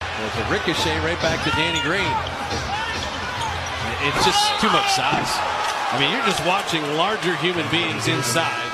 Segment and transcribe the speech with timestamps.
[0.00, 2.08] It's a ricochet right back to Danny Green.
[4.08, 5.28] It's just too much size.
[5.92, 8.72] I mean, you're just watching larger human beings inside.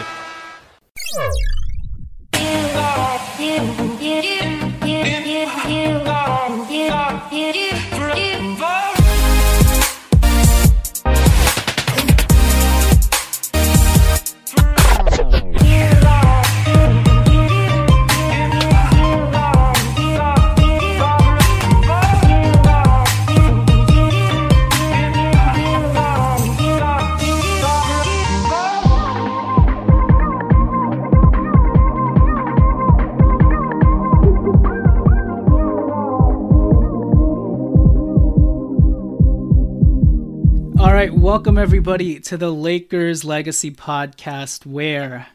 [41.48, 45.28] Welcome everybody to the Lakers Legacy Podcast, where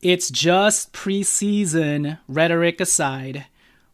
[0.00, 3.44] it's just preseason rhetoric aside.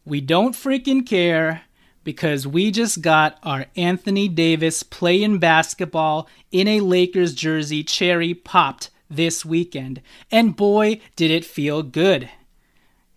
[0.05, 1.63] We don't freaking care
[2.05, 8.89] because we just got our Anthony Davis playing basketball in a Lakers jersey cherry popped
[9.09, 10.01] this weekend.
[10.31, 12.29] And boy, did it feel good.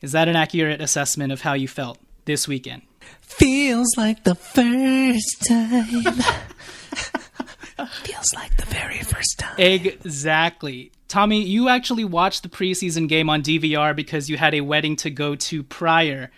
[0.01, 2.83] Is that an accurate assessment of how you felt this weekend?
[3.21, 6.25] Feels like the first time.
[7.87, 9.55] Feels like the very first time.
[9.59, 10.93] Exactly.
[11.09, 15.11] Tommy, you actually watched the preseason game on DVR because you had a wedding to
[15.11, 16.31] go to prior.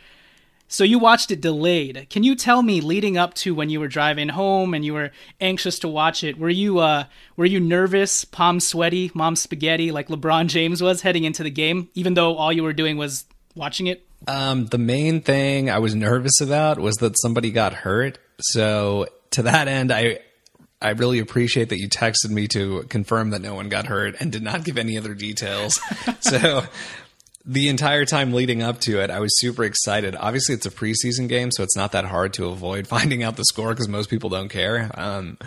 [0.66, 2.09] So you watched it delayed.
[2.10, 5.12] Can you tell me leading up to when you were driving home and you were
[5.41, 7.04] anxious to watch it, were you uh
[7.37, 11.88] were you nervous, palm sweaty, mom spaghetti like LeBron James was heading into the game
[11.94, 14.04] even though all you were doing was watching it?
[14.27, 18.19] Um, the main thing I was nervous about was that somebody got hurt.
[18.41, 20.21] So to that end, I
[20.84, 24.31] I really appreciate that you texted me to confirm that no one got hurt and
[24.31, 25.81] did not give any other details.
[26.21, 26.65] so
[27.47, 30.15] the entire time leading up to it, I was super excited.
[30.15, 33.47] Obviously, it's a preseason game, so it's not that hard to avoid finding out the
[33.47, 34.91] score because most people don't care.
[34.93, 35.39] Um,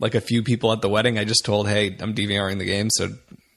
[0.00, 2.88] like a few people at the wedding, I just told, "Hey, I'm DVRing the game,
[2.90, 3.10] so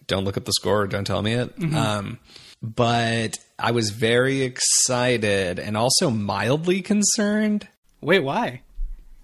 [0.06, 2.20] don't look at the score or don't tell me it." Um,
[2.62, 7.68] but I was very excited and also mildly concerned
[8.02, 8.62] Wait, why?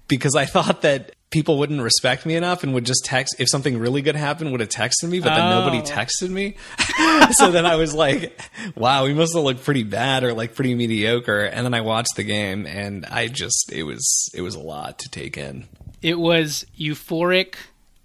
[0.07, 3.77] because I thought that people wouldn't respect me enough and would just text if something
[3.77, 5.81] really good happened would have texted me but then nobody Oh.
[5.81, 6.55] texted me
[7.33, 8.39] so then i was like
[8.75, 12.15] wow we must have looked pretty bad or like pretty mediocre and then i watched
[12.15, 15.67] the game and i just it was it was a lot to take in
[16.01, 17.55] It was euphoric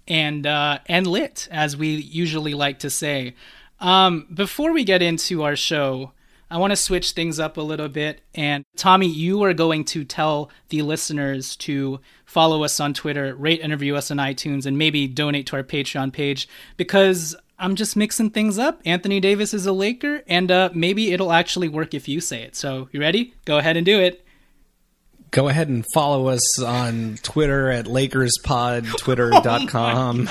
[0.07, 3.33] and uh, and lit, as we usually like to say.
[3.79, 6.11] Um, before we get into our show,
[6.49, 8.21] I want to switch things up a little bit.
[8.33, 13.61] And Tommy, you are going to tell the listeners to follow us on Twitter, rate
[13.61, 16.47] and review us on iTunes, and maybe donate to our Patreon page
[16.77, 18.81] because I'm just mixing things up.
[18.85, 22.55] Anthony Davis is a Laker, and uh, maybe it'll actually work if you say it.
[22.55, 23.33] So, you ready?
[23.45, 24.24] Go ahead and do it.
[25.35, 30.29] Go ahead and follow us on twitter at lakerspod oh twitter.com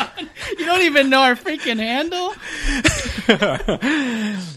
[0.58, 2.30] You don't even know our freaking handle?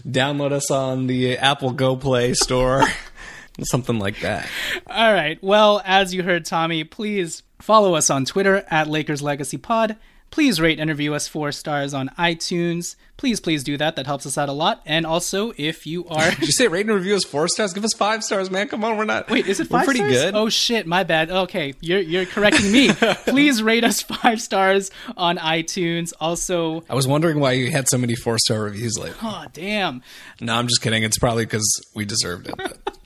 [0.08, 2.82] download us on the apple go play store
[3.62, 4.48] something like that
[4.86, 5.38] All right.
[5.42, 9.96] Well, as you heard, Tommy, please follow us on Twitter at Lakers Legacy Pod.
[10.30, 12.96] Please rate and review us four stars on iTunes.
[13.16, 13.96] Please, please do that.
[13.96, 14.80] That helps us out a lot.
[14.86, 16.30] And also, if you are.
[16.30, 17.72] Did you say rate and review us four stars?
[17.72, 18.68] Give us five stars, man.
[18.68, 19.28] Come on, we're not.
[19.28, 19.80] Wait, is it five?
[19.80, 20.12] we're pretty stars?
[20.12, 20.34] good.
[20.36, 21.30] Oh shit, my bad.
[21.30, 22.92] Okay, you're you're correcting me.
[23.26, 26.12] Please rate us five stars on iTunes.
[26.20, 29.18] Also, I was wondering why you had so many four star reviews lately.
[29.22, 30.02] oh damn.
[30.40, 31.02] No, I'm just kidding.
[31.02, 32.78] It's probably because we deserved it.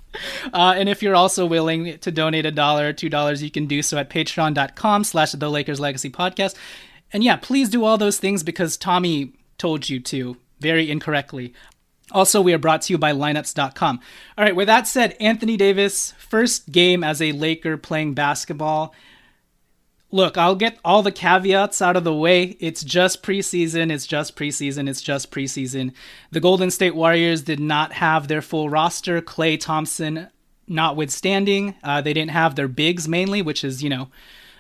[0.53, 3.67] Uh, and if you're also willing to donate a dollar or two dollars, you can
[3.67, 6.55] do so at patreon.com slash the Lakers Legacy Podcast.
[7.13, 11.53] And yeah, please do all those things because Tommy told you to very incorrectly.
[12.11, 14.01] Also, we are brought to you by lineups.com.
[14.37, 18.95] All right, with that said, Anthony Davis, first game as a Laker playing basketball.
[20.11, 22.57] Look, I'll get all the caveats out of the way.
[22.61, 23.91] It's just preseason.
[23.91, 24.89] It's just preseason.
[24.89, 25.95] It's just preseason.
[26.31, 29.23] The Golden State Warriors did not have their full roster.
[29.23, 30.29] Klay Thompson,
[30.69, 34.09] notwithstanding, uh, they didn't have their bigs mainly, which is, you know,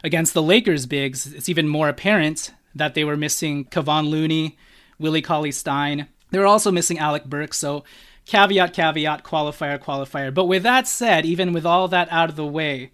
[0.03, 1.33] against the Lakers' bigs.
[1.33, 4.57] It's even more apparent that they were missing Kevon Looney,
[4.99, 6.09] Willie Cauley Stein.
[6.31, 7.59] They were also missing Alec Burks.
[7.59, 7.85] So,
[8.25, 10.33] caveat, caveat, qualifier, qualifier.
[10.33, 12.93] But with that said, even with all that out of the way,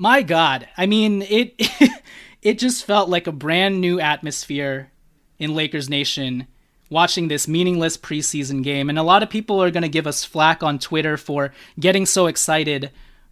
[0.00, 1.54] my god i mean it
[2.42, 4.90] it just felt like a brand new atmosphere
[5.38, 6.46] in lakers nation
[6.88, 10.24] watching this meaningless preseason game and a lot of people are going to give us
[10.24, 12.90] flack on twitter for getting so excited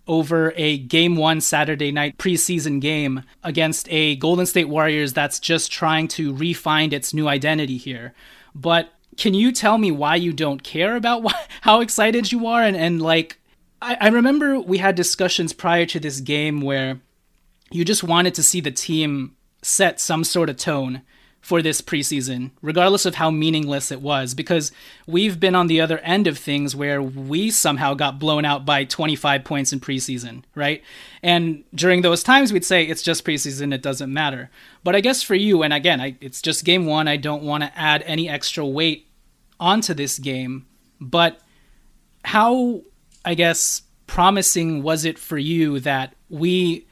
[0.08, 5.70] over a game 1 Saturday night preseason game against a Golden State Warriors that's just
[5.70, 8.14] trying to refine its new identity here.
[8.54, 12.62] But can you tell me why you don't care about how excited you are?
[12.62, 13.38] And, and like
[13.82, 17.00] I, I remember we had discussions prior to this game where
[17.70, 21.02] you just wanted to see the team set some sort of tone
[21.48, 24.70] for this preseason, regardless of how meaningless it was, because
[25.06, 28.84] we've been on the other end of things where we somehow got blown out by
[28.84, 30.82] 25 points in preseason, right?
[31.22, 34.50] And during those times, we'd say it's just preseason, it doesn't matter.
[34.84, 37.64] But I guess for you, and again, I, it's just game one, I don't want
[37.64, 39.08] to add any extra weight
[39.58, 40.66] onto this game,
[41.00, 41.40] but
[42.26, 42.82] how
[43.24, 46.87] I guess, promising was it for you that we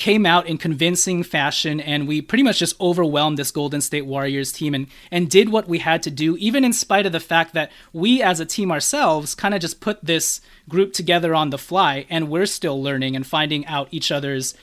[0.00, 4.50] came out in convincing fashion and we pretty much just overwhelmed this Golden State Warriors
[4.50, 7.52] team and, and did what we had to do, even in spite of the fact
[7.52, 11.58] that we as a team ourselves kind of just put this group together on the
[11.58, 14.54] fly and we're still learning and finding out each other's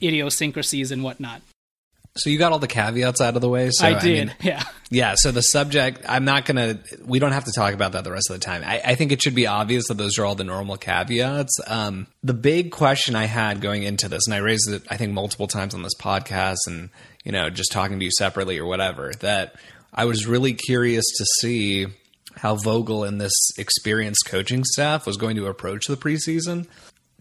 [0.00, 1.42] idiosyncrasies and whatnot.
[2.16, 3.70] So you got all the caveats out of the way.
[3.70, 4.62] So I did, mean, yeah.
[4.90, 8.04] Yeah, so the subject, I'm not going to, we don't have to talk about that
[8.04, 8.62] the rest of the time.
[8.64, 11.58] I, I think it should be obvious that those are all the normal caveats.
[11.66, 15.12] Um, the big question I had going into this, and I raised it, I think,
[15.12, 16.90] multiple times on this podcast and,
[17.24, 19.56] you know, just talking to you separately or whatever, that
[19.92, 21.86] I was really curious to see
[22.36, 26.66] how Vogel and this experienced coaching staff was going to approach the preseason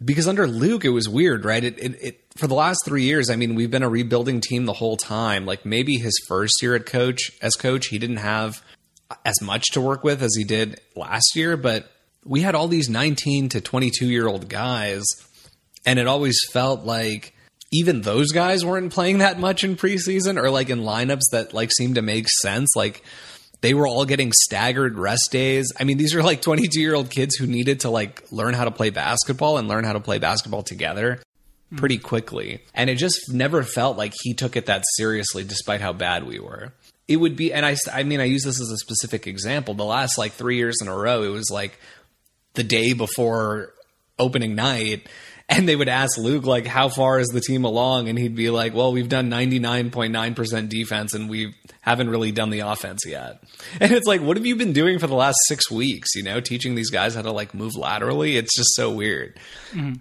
[0.04, 1.64] because under Luke it was weird, right?
[1.64, 3.30] It, it, it for the last three years.
[3.30, 5.46] I mean, we've been a rebuilding team the whole time.
[5.46, 8.62] Like maybe his first year at coach as coach, he didn't have
[9.26, 11.92] as much to work with as he did last year, but
[12.26, 15.06] we had all these 19 to 22 year old guys,
[15.86, 17.34] and it always felt like
[17.72, 21.72] even those guys weren't playing that much in preseason or like in lineups that like
[21.72, 22.76] seemed to make sense.
[22.76, 23.04] Like
[23.62, 25.72] they were all getting staggered rest days.
[25.80, 28.66] I mean, these are like 22 year old kids who needed to like learn how
[28.66, 31.22] to play basketball and learn how to play basketball together
[31.76, 31.80] Mm-hmm.
[31.80, 32.62] pretty quickly.
[32.74, 36.40] And it just never felt like he took it that seriously, despite how bad we
[36.40, 36.74] were.
[37.08, 39.74] It would be, and I, I mean, I use this as a specific example.
[39.76, 41.78] The last like three years in a row, it was like
[42.54, 43.74] the day before
[44.18, 45.08] opening night.
[45.48, 48.10] And they would ask Luke, like, how far is the team along?
[48.10, 52.62] And he'd be like, well, we've done 99.9% defense and we haven't really done the
[52.62, 53.44] offense yet.
[53.80, 56.16] And it's like, what have you been doing for the last six weeks?
[56.16, 58.38] You know, teaching these guys how to like move laterally?
[58.38, 59.38] It's just so weird.
[59.72, 59.94] Mm-hmm.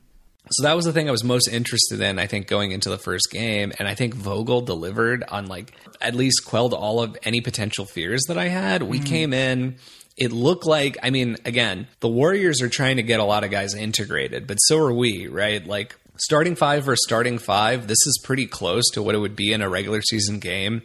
[0.50, 2.98] So that was the thing I was most interested in, I think, going into the
[2.98, 3.72] first game.
[3.78, 8.24] And I think Vogel delivered on like at least quelled all of any potential fears
[8.28, 8.82] that I had.
[8.82, 9.06] We mm.
[9.06, 9.76] came in,
[10.16, 13.50] it looked like, I mean, again, the Warriors are trying to get a lot of
[13.50, 15.66] guys integrated, but so are we, right?
[15.66, 19.52] Like starting five versus starting five, this is pretty close to what it would be
[19.52, 20.82] in a regular season game,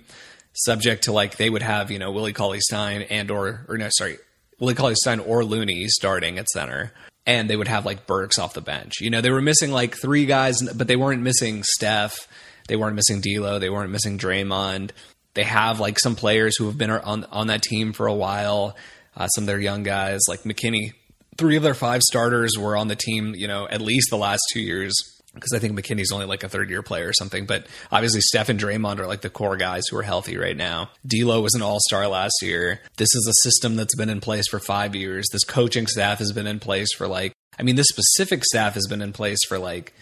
[0.54, 3.90] subject to like they would have, you know, Willie Cauley Stein and or or no,
[3.92, 4.18] sorry,
[4.60, 6.92] Willie Cauley Stein or Looney starting at center.
[7.30, 9.02] And they would have like Burks off the bench.
[9.02, 12.28] You know, they were missing like three guys, but they weren't missing Steph.
[12.68, 13.60] They weren't missing D'Lo.
[13.60, 14.90] They weren't missing Draymond.
[15.36, 18.76] They have like some players who have been on on that team for a while.
[19.16, 20.94] Uh, some of their young guys like McKinnie.
[21.38, 24.42] Three of their five starters were on the team, you know, at least the last
[24.52, 24.96] two years
[25.34, 27.46] because I think McKinnie's only like a third year player or something.
[27.46, 30.90] But obviously, Steph and Draymond are like the core guys who are healthy right now.
[31.06, 32.82] D'Lo was an all star last year.
[32.98, 35.28] This is a system that's been in place for five years.
[35.32, 38.88] This coaching staff has been in place for like, I mean, this specific staff has
[38.88, 39.94] been in place for like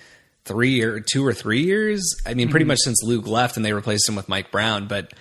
[0.45, 2.03] three or two or three years.
[2.25, 5.13] I mean, pretty much since Luke left and they replaced him with Mike Brown, but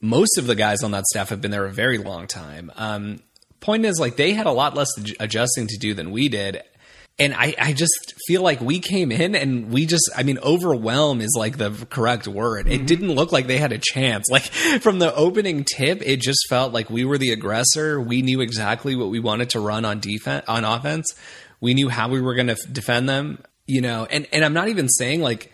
[0.00, 2.72] most of the guys on that staff have been there a very long time.
[2.76, 3.20] Um,
[3.60, 4.90] point is, like, they had a lot less
[5.20, 6.62] adjusting to do than we did.
[7.18, 11.20] And I, I just feel like we came in and we just, I mean, overwhelm
[11.20, 12.66] is like the correct word.
[12.66, 12.86] It mm-hmm.
[12.86, 14.28] didn't look like they had a chance.
[14.30, 14.42] Like
[14.80, 18.00] from the opening tip, it just felt like we were the aggressor.
[18.00, 21.14] We knew exactly what we wanted to run on defense, on offense.
[21.60, 24.68] We knew how we were going to defend them you know and and i'm not
[24.68, 25.52] even saying like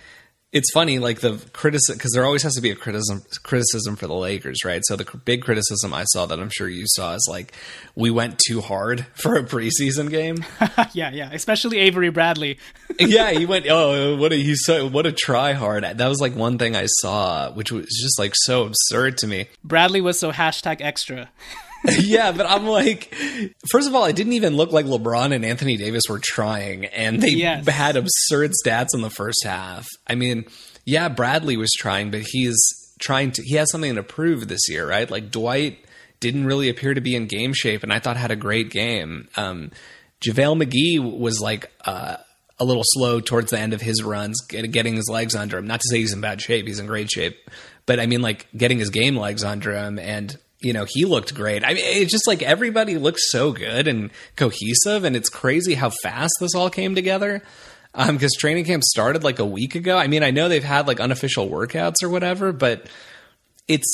[0.51, 4.07] it's funny like the criticism because there always has to be a criticism criticism for
[4.07, 7.27] the lakers right so the big criticism i saw that i'm sure you saw is
[7.29, 7.53] like
[7.95, 10.37] we went too hard for a preseason game
[10.93, 12.59] yeah, yeah, especially Avery Bradley.
[12.99, 16.35] yeah he went oh what a he's so what a try hard that was like
[16.35, 20.33] one thing i saw which was just like so absurd to me Bradley was so
[20.33, 21.29] hashtag extra.
[22.01, 23.15] yeah, but I'm like,
[23.71, 27.21] first of all, it didn't even look like LeBron and Anthony Davis were trying, and
[27.23, 27.67] they Yes.
[27.69, 29.87] had absurd stats in the first half.
[30.07, 30.45] I mean,
[30.85, 32.57] yeah, Bradley was trying, but he's
[33.01, 35.09] trying to, he has something to prove this year, right?
[35.11, 35.79] Like Dwight
[36.21, 39.29] didn't really appear to be in game shape, and I thought had a great game.
[39.37, 39.71] Um,
[40.21, 42.17] JaVale McGee was like, uh,
[42.61, 45.69] a little slow towards the end of his runs, get, getting his legs under him.
[45.69, 47.39] Not to say he's in bad shape; he's in great shape.
[47.87, 51.35] But I mean, like getting his game legs under him, and you know he looked
[51.35, 51.65] great.
[51.65, 55.91] I mean, it's just like everybody looks so good and cohesive, and it's crazy how
[56.03, 57.43] fast this all came together.
[57.95, 59.97] Um, because training camp started like a week ago.
[59.97, 62.87] I mean, I know they've had like unofficial workouts or whatever, but
[63.67, 63.89] it's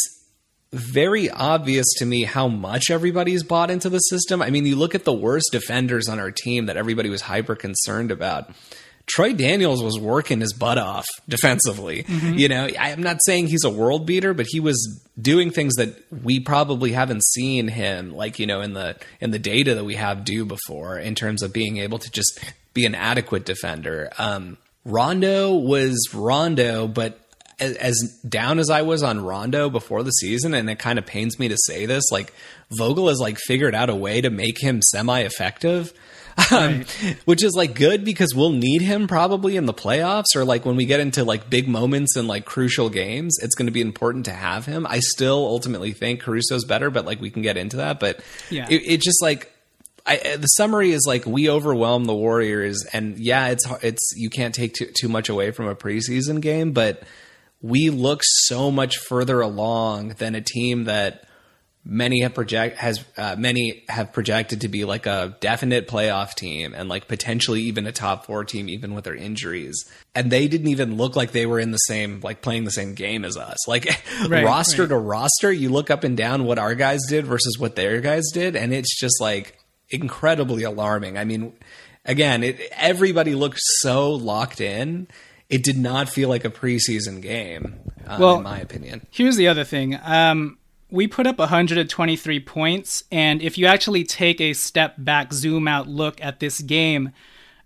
[0.73, 4.43] very obvious to me how much everybody's bought into the system.
[4.43, 7.55] I mean, you look at the worst defenders on our team that everybody was hyper
[7.55, 8.51] concerned about.
[9.07, 12.07] Troy Daniels was working his butt off defensively.
[12.09, 15.95] You know, I'm not saying he's a world beater, but he was doing things that
[16.11, 19.97] we probably haven't seen him like, you know, in the in the data that we
[19.97, 22.41] have do before in terms of being able to just
[22.73, 24.11] be an adequate defender.
[24.19, 24.57] Um
[24.87, 27.19] Rondo was Rondo, but
[27.59, 31.07] as, as down as I was on Rondo before the season, and it kind of
[31.07, 32.33] pains me to say this, like
[32.71, 35.93] Vogel has like figured out a way to make him semi-effective,
[36.51, 36.85] um,
[37.25, 40.77] which is like good because we'll need him probably in the playoffs or like when
[40.77, 43.39] we get into like big moments and like crucial games.
[43.43, 44.87] It's going to be important to have him.
[44.89, 48.01] I still ultimately think Caruso's better, but like we can get into that.
[48.01, 48.67] But Yeah.
[48.69, 49.51] it, it just like
[50.07, 54.55] I, the summary is like we overwhelm the Warriors, and yeah, it's it's you can't
[54.55, 57.05] take too, too much away from a preseason game, but
[57.63, 61.27] we look so much further along than a team that
[61.87, 66.73] many have project has uh, many have projected to be like a definite playoff team
[66.75, 69.85] and like potentially even a top four team even with their injuries.
[70.15, 72.95] And they didn't even look like they were in the same like playing the same
[72.95, 73.59] game as us.
[73.69, 73.87] Like
[74.29, 74.89] Right, roster right.
[74.89, 78.25] to roster you look up and down what our guys did versus what their guys
[78.33, 79.59] did and it's just like
[79.91, 81.19] incredibly alarming.
[81.19, 81.53] I mean
[82.05, 85.07] again it everybody looked so locked in.
[85.51, 89.07] It did not feel like a preseason game uh, Well- in my opinion.
[89.11, 89.99] Here's the other thing.
[90.03, 90.57] Um,
[90.95, 95.89] we put up 123 points, and if you actually take a step back, zoom out
[95.89, 97.11] look at this game,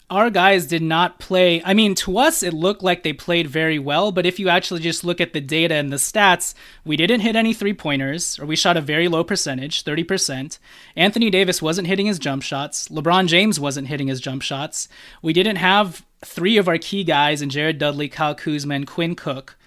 [0.08, 1.62] our guys did not play.
[1.62, 4.80] I mean, to us, it looked like they played very well, but if you actually
[4.80, 6.54] just look at the data and the stats,
[6.86, 10.58] we didn't hit any three pointers, or we shot a very low percentage, 30%.
[10.96, 12.88] Anthony Davis wasn't hitting his jump shots.
[12.88, 14.88] LeBron James wasn't hitting his jump shots.
[15.20, 19.14] We didn't have three of our key guys and Jared Dudley, Kyle Kuzma, and Quinn
[19.14, 19.57] Cook.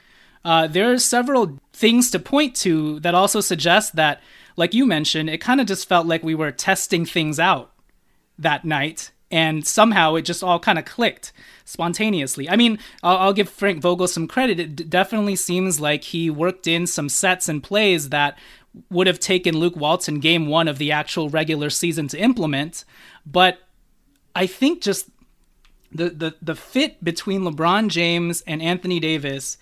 [0.44, 4.22] Uh, there are several things to point to that also suggest that,
[4.58, 7.72] like you mentioned, it kind of just felt like we were testing things out
[8.40, 11.32] that night, and somehow it just all kind of clicked
[11.64, 12.50] spontaneously.
[12.50, 14.60] I mean, I'll, I'll give Frank Vogel some credit.
[14.60, 18.38] It d- definitely seems like he worked in some sets and plays that
[18.90, 22.84] would have taken Luke Walton game one of the actual regular season to implement,
[23.26, 23.60] but
[24.36, 25.10] I think just
[25.92, 29.58] the, the the fit between LeBron James and Anthony Davis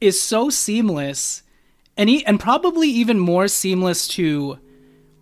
[0.00, 1.42] is so seamless
[1.96, 4.58] and he, and probably even more seamless to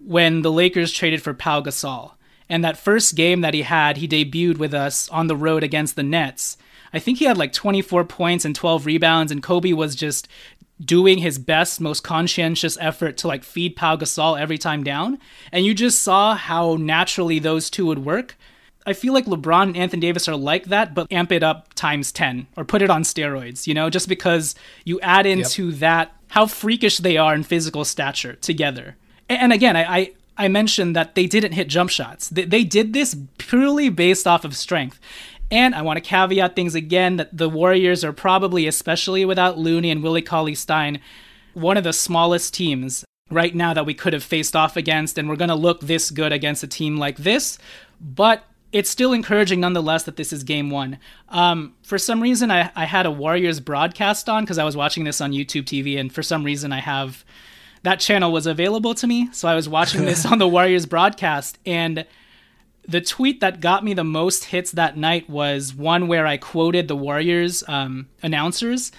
[0.05, 2.13] when the Lakers traded for Pau Gasol.
[2.49, 5.97] And that first game that he had, he debuted with us on the road against
[5.97, 6.57] the Nets.
[6.93, 10.29] I think he had like 24 points and 12 rebounds, and Kobe was just
[10.79, 15.19] doing his best, most conscientious effort to like feed Pau Gasol every time down.
[15.51, 18.37] And you just saw how naturally those two would work.
[18.87, 22.13] I feel like LeBron and Anthony Davis are like that, but amp it up times
[22.13, 26.47] 10 or put it on steroids, you know, just because you add into that how
[26.47, 28.97] freakish they are in physical stature together.
[29.29, 32.29] And again, I, I, I mentioned that they didn't hit jump shots.
[32.29, 35.01] They, they did this purely based off of strength.
[35.51, 39.91] And I want to caveat things again that the Warriors are probably, especially without Looney
[39.91, 41.01] and Willie Cauley Stein,
[41.55, 45.19] one of the smallest teams right now that we could have faced off against.
[45.19, 47.59] And we're going to look this good against a team like this.
[48.01, 50.99] But it's still encouraging nonetheless that this is game one.
[51.29, 55.05] Um, for some reason, I, I had a Warriors broadcast on because I was watching
[55.05, 57.25] this on YouTube TV, and for some reason, I have
[57.83, 59.29] that channel was available to me.
[59.33, 62.07] So I was watching this on the Warriors broadcast, and
[62.89, 66.89] the tweet that got me the most hits that night was one where I quoted
[66.89, 68.93] the Warriors um, announcers.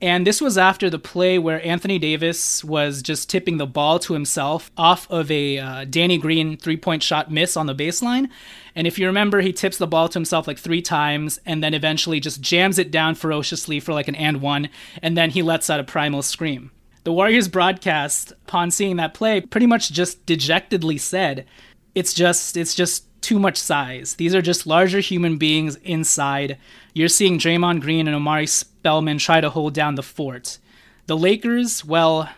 [0.00, 4.12] And this was after the play where Anthony Davis was just tipping the ball to
[4.12, 8.28] himself off of a uh, Danny Green three point shot miss on the baseline.
[8.74, 11.74] And if you remember, he tips the ball to himself like three times and then
[11.74, 14.68] eventually just jams it down ferociously for like an and one.
[15.00, 16.70] And then he lets out a primal scream.
[17.04, 21.46] The Warriors broadcast, upon seeing that play, pretty much just dejectedly said,
[21.94, 24.14] it's just, it's just too much size.
[24.14, 26.58] These are just larger human beings inside.
[26.94, 28.46] You're seeing Draymond Green and Omari
[28.84, 30.58] Spellman try to hold down the fort.
[31.06, 32.28] The Lakers, well,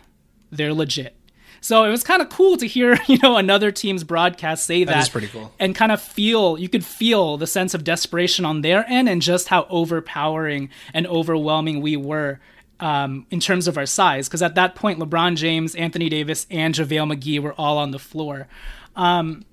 [0.49, 1.13] they're legit.
[1.59, 4.93] So it was kind of cool to hear, you know, another team's broadcast say that.
[4.93, 5.53] That is pretty cool.
[5.59, 9.21] And kind of feel, you could feel the sense of desperation on their end and
[9.21, 12.39] just how overpowering and overwhelming we were
[12.79, 14.29] um, in terms of our size.
[14.29, 17.99] Because at that point, LeBron James, Anthony Davis, and JaVale McGee were all on the
[17.99, 18.47] floor.
[18.95, 19.43] Um,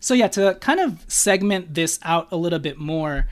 [0.00, 3.28] so yeah, to kind of segment this out a little bit more,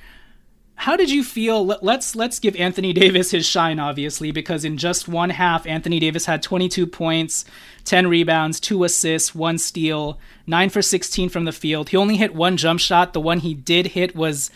[0.76, 1.64] how did you feel?
[1.64, 6.26] Let's let's give Anthony Davis his shine, obviously, because in just one half, Anthony Davis
[6.26, 7.46] had 22 points,
[7.84, 11.88] 10 rebounds, two assists, one steal, nine for 16 from the field.
[11.88, 13.14] He only hit one jump shot.
[13.14, 14.50] The one he did hit was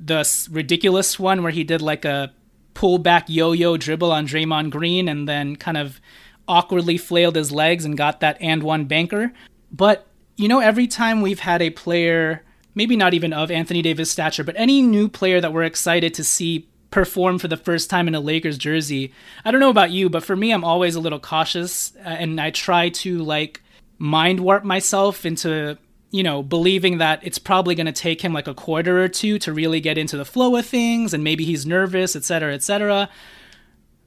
[0.00, 2.32] the ridiculous one where he did like a
[2.72, 6.00] pull back yo-yo dribble on Draymond Green and then kind of
[6.48, 9.32] awkwardly flailed his legs and got that and one banker.
[9.70, 12.42] But you know, every time we've had a player,
[12.74, 16.24] maybe not even of Anthony Davis' stature, but any new player that we're excited to
[16.24, 19.12] see perform for the first time in a Lakers jersey,
[19.44, 22.40] I don't know about you, but for me, I'm always a little cautious uh, and
[22.40, 23.62] I try to like
[23.98, 25.78] mind warp myself into
[26.10, 29.38] you know, believing that it's probably going to take him like a quarter or two
[29.38, 32.62] to really get into the flow of things and maybe he's nervous, et cetera, et
[32.62, 33.08] cetera.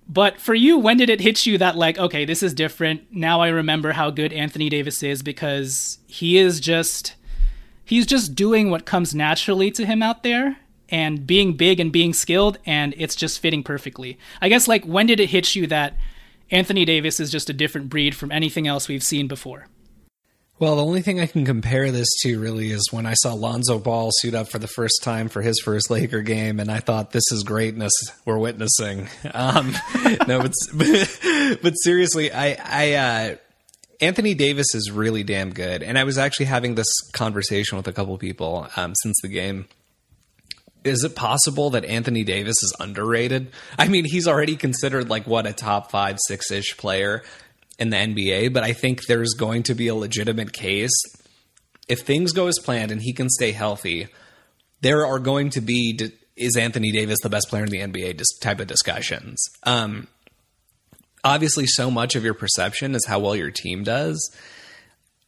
[0.08, 3.04] But for you, when did it hit you that like, okay, this is different.
[3.12, 7.16] Now I remember how good Anthony Davis is because he is just
[7.86, 10.58] he's just doing what comes naturally to him out there
[10.90, 14.18] and being big and being skilled and it's just fitting perfectly.
[14.42, 15.96] I guess like when did it hit you that
[16.52, 19.68] Anthony Davis is just a different breed from anything else we've seen before?
[20.60, 23.80] Well, the only thing I can compare this to really is when I saw Lonzo
[23.80, 27.12] Ball suit up for the first time for his first Laker game, and I thought,
[27.12, 27.92] "This is greatness
[28.24, 29.76] we're witnessing." Um,
[30.28, 30.54] no, but,
[31.62, 33.36] but seriously, I, I uh,
[34.04, 37.94] Anthony Davis is really damn good, and I was actually having this conversation with a
[37.94, 39.66] couple people um, since the game.
[40.84, 43.50] Is it possible that Anthony Davis is underrated?
[43.80, 47.24] I mean, he's already considered like what a top five, six ish player
[47.80, 50.92] in the NBA, but I think there's going to be a legitimate case.
[51.88, 54.10] If things go as planned and he can stay healthy,
[54.82, 55.98] there are going to be
[56.36, 59.42] is Anthony Davis the best player in the NBA type of discussions.
[59.64, 60.10] Um,
[61.24, 64.36] obviously, so much of your perception is how well your team does.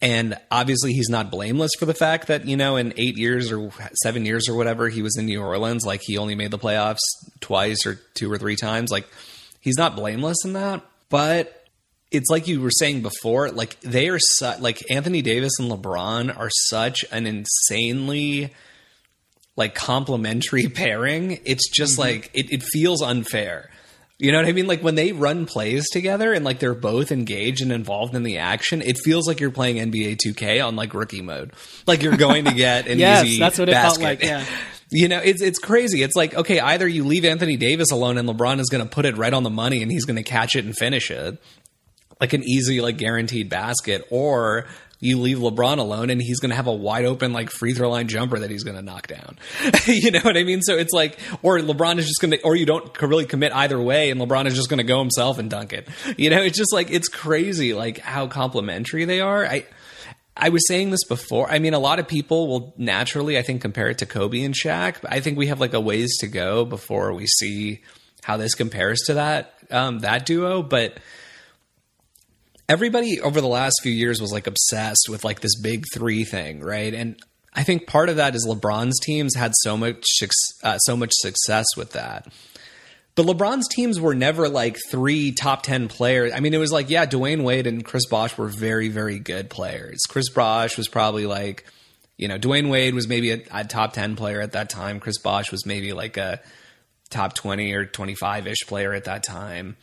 [0.01, 3.71] And obviously, he's not blameless for the fact that, you know, in eight years or
[4.03, 5.85] seven years or whatever, he was in New Orleans.
[5.85, 6.99] Like, he only made the playoffs
[7.39, 8.91] twice or two or three times.
[8.91, 9.07] Like,
[9.61, 10.83] he's not blameless in that.
[11.09, 11.65] But
[12.11, 16.37] it's like you were saying before, like they are su- like Anthony Davis and LeBron
[16.37, 18.53] are such an insanely
[19.55, 21.39] like complementary pairing.
[21.45, 22.01] It's just mm-hmm.
[22.01, 23.69] like it, it feels unfair.
[24.17, 24.65] You know what I mean?
[24.67, 28.37] Like when they run plays together and like they're both engaged and involved in the
[28.37, 31.51] action, it feels like you're playing NBA 2K on like rookie mode.
[31.85, 34.01] Like you're going to get an yes, easy that's what it basket.
[34.01, 34.23] felt like.
[34.23, 34.45] Yeah.
[34.91, 36.03] You know, it's it's crazy.
[36.03, 39.05] It's like okay, either you leave Anthony Davis alone and LeBron is going to put
[39.05, 41.41] it right on the money and he's going to catch it and finish it,
[42.21, 44.67] like an easy like guaranteed basket or
[45.05, 47.89] you leave LeBron alone and he's going to have a wide open like free throw
[47.89, 49.37] line jumper that he's going to knock down.
[49.85, 50.61] you know what I mean?
[50.61, 53.79] So it's like, or LeBron is just going to, or you don't really commit either
[53.79, 55.87] way and LeBron is just going to go himself and dunk it.
[56.17, 59.45] You know, it's just like, it's crazy like how complementary they are.
[59.45, 59.65] I,
[60.37, 61.51] I was saying this before.
[61.51, 64.55] I mean, a lot of people will naturally, I think, compare it to Kobe and
[64.55, 64.97] Shaq.
[65.07, 67.83] I think we have like a ways to go before we see
[68.23, 70.63] how this compares to that um, that duo.
[70.63, 70.99] But
[72.67, 76.61] everybody over the last few years was like obsessed with like this big three thing,
[76.61, 76.93] right?
[76.93, 77.17] And
[77.53, 80.05] I think part of that is LeBron's teams had so much
[80.63, 82.27] uh, so much success with that.
[83.15, 86.33] But LeBron's teams were never like three top 10 players.
[86.33, 89.49] I mean, it was like, yeah, Dwyane Wade and Chris Bosh were very, very good
[89.49, 90.01] players.
[90.09, 91.65] Chris Bosh was probably like,
[92.17, 94.99] you know, Dwyane Wade was maybe a, a top 10 player at that time.
[94.99, 96.41] Chris Bosh was maybe like a
[97.09, 99.77] top 20 or 25 ish player at that time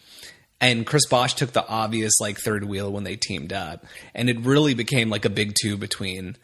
[0.62, 4.40] and Chris Bosh took the obvious like third wheel when they teamed up, and it
[4.40, 6.36] really became like a big two between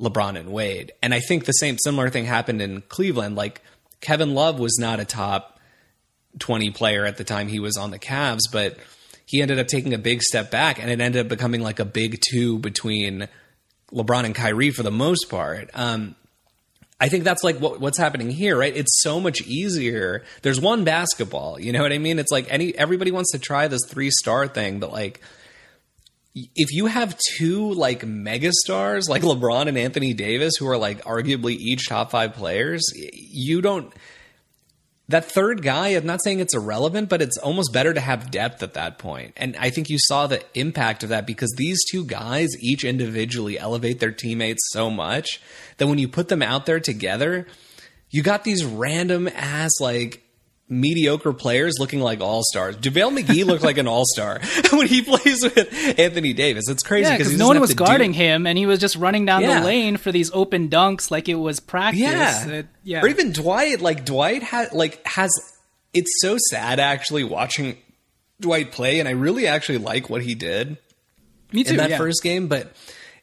[0.00, 0.92] LeBron and Wade.
[1.00, 3.36] And I think the same similar thing happened in Cleveland.
[3.36, 3.62] Like
[4.00, 5.60] Kevin Love was not a top
[6.40, 8.76] 20 player at the time he was on the Cavs, but
[9.26, 11.84] he ended up taking a big step back and it ended up becoming like a
[11.84, 13.28] big two between
[13.92, 15.70] LeBron and Kyrie for the most part.
[15.72, 16.16] Um,
[17.02, 18.74] I think that's like what, what's happening here, right?
[18.74, 20.22] It's so much easier.
[20.42, 22.20] There's one basketball, you know what I mean?
[22.20, 25.20] It's like any everybody wants to try this three star thing, but like
[26.32, 31.56] if you have two like megastars like LeBron and Anthony Davis who are like arguably
[31.56, 33.92] each top 5 players, you don't
[35.12, 38.62] that third guy, I'm not saying it's irrelevant, but it's almost better to have depth
[38.62, 39.34] at that point.
[39.36, 43.58] And I think you saw the impact of that because these two guys each individually
[43.58, 45.40] elevate their teammates so much
[45.76, 47.46] that when you put them out there together,
[48.10, 50.21] you got these random ass like
[50.72, 52.76] mediocre players looking like all stars.
[52.76, 54.40] JaVale McGee looked like an all star
[54.72, 56.68] when he plays with Anthony Davis.
[56.68, 58.18] It's crazy because yeah, no one was guarding do...
[58.18, 59.60] him, and he was just running down yeah.
[59.60, 62.00] the lane for these open dunks like it was practice.
[62.00, 63.02] Yeah, it, yeah.
[63.02, 65.30] Or even Dwight, like Dwight had like has.
[65.92, 67.76] It's so sad actually watching
[68.40, 70.78] Dwight play, and I really actually like what he did.
[71.52, 71.72] Me too.
[71.72, 71.98] In that yeah.
[71.98, 72.72] first game, but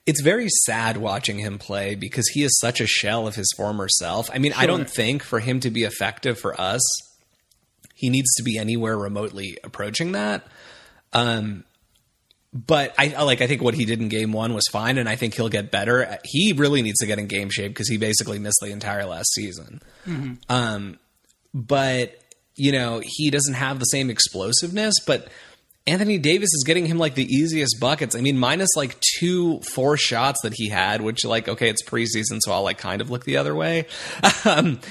[0.06, 3.90] it's very sad watching him play because he is such a shell of his former
[3.90, 4.30] self.
[4.32, 4.62] I mean, sure.
[4.62, 6.82] I don't think for him to be effective for us
[8.00, 10.48] he needs to be anywhere remotely approaching that.
[11.12, 11.66] Um,
[12.54, 15.18] but I like I think what he did in game one was fine, and I
[15.18, 16.18] think he'll get better.
[16.24, 19.34] He really needs to get in game shape because he basically missed the entire last
[19.34, 19.82] season.
[20.08, 20.36] Mm-hmm.
[20.48, 20.98] Um,
[21.54, 22.18] but
[22.56, 25.28] you know he doesn't have the same explosiveness, but.
[25.88, 28.16] Anthony Davis is getting him like the easiest buckets.
[28.16, 32.38] I mean, minus like two four shots that he had, which like okay, it's preseason,
[32.42, 33.88] so I'll like kind of look the other way.
[34.46, 34.82] um,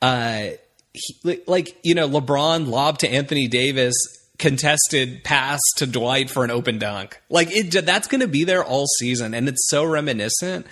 [0.00, 0.50] uh,
[0.94, 3.94] he, like you know LeBron lobbed to Anthony Davis
[4.38, 7.20] contested pass to Dwight for an open dunk.
[7.28, 10.66] Like it that's going to be there all season and it's so reminiscent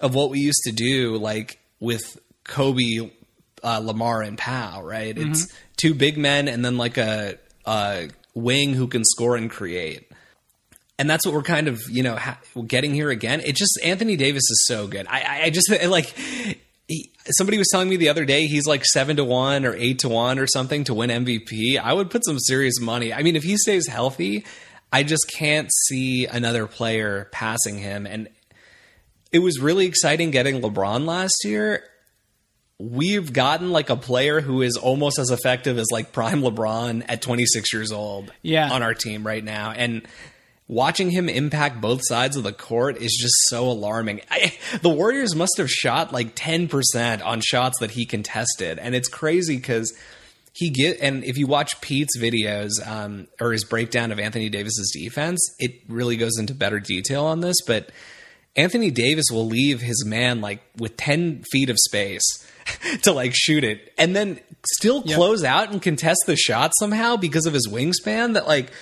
[0.00, 3.10] of what we used to do like with Kobe
[3.62, 5.14] uh, Lamar and Pau, right?
[5.14, 5.32] Mm-hmm.
[5.32, 10.10] It's two big men and then like a, a wing who can score and create.
[10.98, 13.40] And that's what we're kind of, you know, ha- getting here again.
[13.40, 15.06] It just Anthony Davis is so good.
[15.08, 16.14] I, I just like
[16.88, 20.00] he, somebody was telling me the other day he's like seven to one or eight
[20.00, 21.78] to one or something to win MVP.
[21.78, 23.12] I would put some serious money.
[23.12, 24.44] I mean, if he stays healthy,
[24.92, 28.06] I just can't see another player passing him.
[28.06, 28.28] And
[29.32, 31.82] it was really exciting getting LeBron last year.
[32.78, 37.22] We've gotten like a player who is almost as effective as like prime LeBron at
[37.22, 38.70] 26 years old yeah.
[38.70, 39.72] on our team right now.
[39.72, 40.06] And
[40.68, 44.20] watching him impact both sides of the court is just so alarming.
[44.30, 48.78] I, the Warriors must have shot like 10% on shots that he contested.
[48.78, 49.96] And it's crazy because
[50.52, 54.90] he get and if you watch Pete's videos um, or his breakdown of Anthony Davis's
[54.92, 57.56] defense, it really goes into better detail on this.
[57.66, 57.90] But
[58.56, 62.24] Anthony Davis will leave his man like with 10 feet of space
[63.02, 65.52] to like shoot it and then still close yep.
[65.52, 68.72] out and contest the shot somehow because of his wingspan that like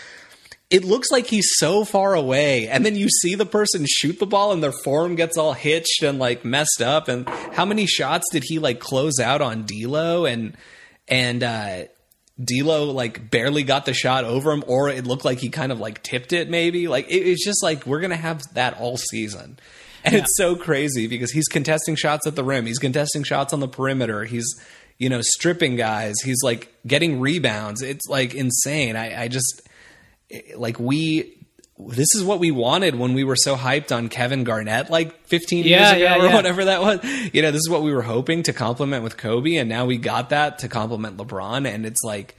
[0.75, 4.27] it looks like he's so far away and then you see the person shoot the
[4.27, 8.27] ball and their form gets all hitched and like messed up and how many shots
[8.33, 10.57] did he like close out on D'Lo and
[11.07, 11.85] and uh
[12.43, 15.79] D'Lo like barely got the shot over him or it looked like he kind of
[15.79, 16.89] like tipped it maybe?
[16.89, 19.61] Like it, it's just like we're gonna have that all season.
[20.03, 20.23] And yeah.
[20.23, 22.67] it's so crazy because he's contesting shots at the rim.
[22.67, 24.25] He's contesting shots on the perimeter.
[24.25, 24.53] He's
[24.99, 26.17] you know stripping guys.
[26.25, 27.81] He's like getting rebounds.
[27.81, 28.97] It's like insane.
[28.97, 29.63] I, I just
[30.57, 31.35] like we
[31.77, 35.65] this is what we wanted when we were so hyped on Kevin Garnett like 15
[35.65, 36.35] yeah, years ago yeah, or yeah.
[36.35, 37.05] whatever that was.
[37.33, 39.99] You know, this is what we were hoping to complement with Kobe and now we
[39.99, 42.37] got that to complement LeBron and it's like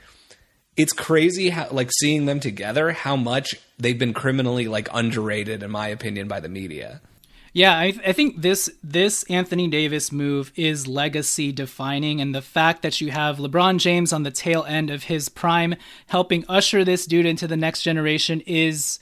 [0.77, 5.71] it's crazy how like seeing them together how much they've been criminally like underrated in
[5.71, 7.01] my opinion by the media.
[7.55, 12.81] Yeah, I, I, think this this Anthony Davis move is legacy defining, and the fact
[12.81, 15.75] that you have LeBron James on the tail end of his prime,
[16.07, 18.99] helping usher this dude into the next generation, is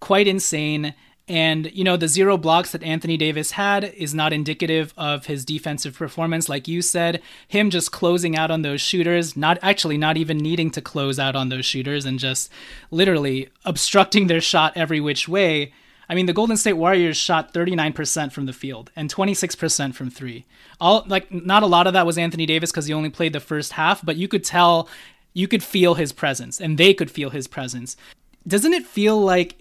[0.00, 0.94] quite insane.
[1.28, 5.44] And you know the zero blocks that Anthony Davis had is not indicative of his
[5.44, 7.22] defensive performance, like you said.
[7.46, 11.36] Him just closing out on those shooters, not actually not even needing to close out
[11.36, 12.50] on those shooters, and just
[12.90, 15.72] literally obstructing their shot every which way
[16.12, 20.44] I mean, the Golden State Warriors shot 39% from the field and 26% from three.
[20.78, 23.40] All like not a lot of that was Anthony Davis because he only played the
[23.40, 24.90] first half, but you could tell,
[25.32, 27.96] you could feel his presence, and they could feel his presence.
[28.46, 29.56] Doesn't it feel like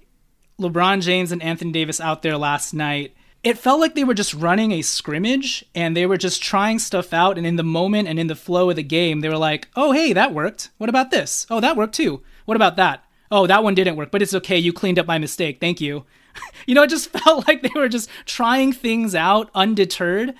[0.60, 3.16] LeBron James and Anthony Davis out there last night?
[3.46, 7.14] It felt like they were just running a scrimmage and they were just trying stuff
[7.14, 7.38] out.
[7.38, 9.94] And in the moment and in the flow of the game, they were like, oh,
[9.94, 10.70] hey, that worked.
[10.80, 11.48] What about this?
[11.50, 12.22] Oh, that worked too.
[12.44, 13.06] What about that?
[13.32, 14.58] Oh, that one didn't work, but it's okay.
[14.58, 15.62] You cleaned up my mistake.
[15.62, 16.04] Thank you
[16.68, 20.34] you know, it just felt like they were just trying things out undeterred.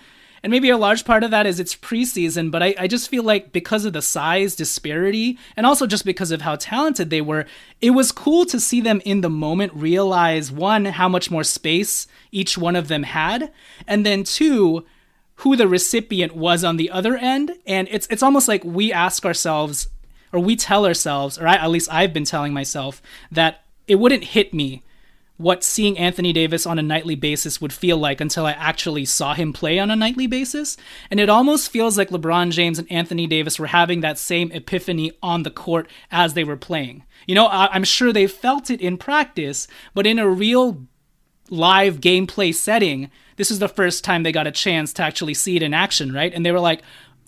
[0.44, 3.22] And maybe a large part of that is it's preseason, but I, I, just feel
[3.22, 7.46] like because of the size disparity and also just because of how talented they were,
[7.80, 12.08] it was cool to see them in the moment realize one, how much more space
[12.32, 13.52] each one of them had,
[13.86, 14.84] and then two,
[15.36, 17.52] who the recipient was on the other end.
[17.68, 19.90] And it's it's almost like we ask ourselves,
[20.34, 23.00] or we tell ourselves, or I, at least I've been telling myself,
[23.32, 24.82] that it wouldn't hit me
[25.42, 29.34] what seeing Anthony Davis on a nightly basis would feel like until I actually saw
[29.34, 30.78] him play on a nightly basis.
[31.10, 35.12] And it almost feels like LeBron James and Anthony Davis were having that same epiphany
[35.22, 37.04] on the court as they were playing.
[37.28, 40.88] You know, I- am sure they felt it in practice, but in a real
[41.50, 45.56] live gameplay setting, this is the first time they got a chance to actually see
[45.56, 46.34] it in action, right?
[46.34, 46.82] And they were like,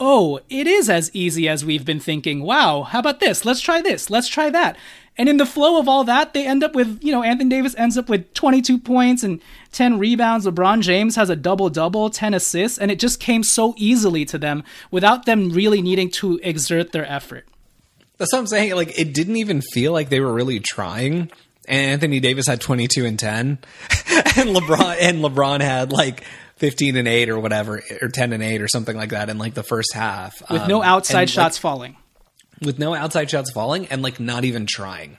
[0.06, 2.44] oh, it is as easy as we've been thinking.
[2.44, 3.46] Wow, how about this?
[3.46, 4.10] Let's try this.
[4.10, 4.76] Let's try that.
[5.18, 7.74] And in the flow of all that, they end up with, you know, Anthony Davis
[7.78, 10.46] ends up with 22 points and 10 rebounds.
[10.46, 14.38] LeBron James has a double double, 10 assists, and it just came so easily to
[14.38, 17.48] them without them really needing to exert their effort.
[18.18, 18.76] That's what I'm saying.
[18.76, 21.32] Like, it didn't even feel like they were really trying.
[21.66, 26.26] And Anthony Davis had 22 and 10, and LeBron and LeBron had like
[26.58, 29.54] 15 and 8 or whatever, or 10 and 8 or something like that in like
[29.54, 31.98] the first half, with um, no outside shots like, falling
[32.66, 35.18] with no outside shots falling and like not even trying.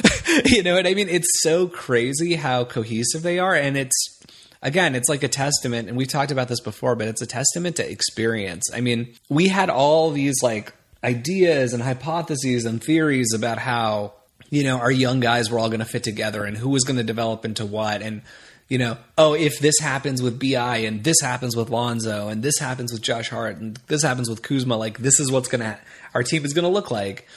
[0.44, 1.08] you know what I mean?
[1.08, 3.54] It's so crazy how cohesive they are.
[3.54, 4.20] And it's,
[4.62, 5.88] again, it's like a testament.
[5.88, 8.64] And we've talked about this before, but it's a testament to experience.
[8.74, 10.72] I mean, we had all these like
[11.04, 14.14] ideas and hypotheses and theories about how,
[14.50, 16.96] you know, our young guys were all going to fit together and who was going
[16.98, 18.02] to develop into what.
[18.02, 18.22] And,
[18.68, 22.58] you know, oh, if this happens with BI and this happens with Lonzo and this
[22.58, 25.78] happens with Josh Hart and this happens with Kuzma, like this is what's to
[26.14, 27.28] our team is to look like.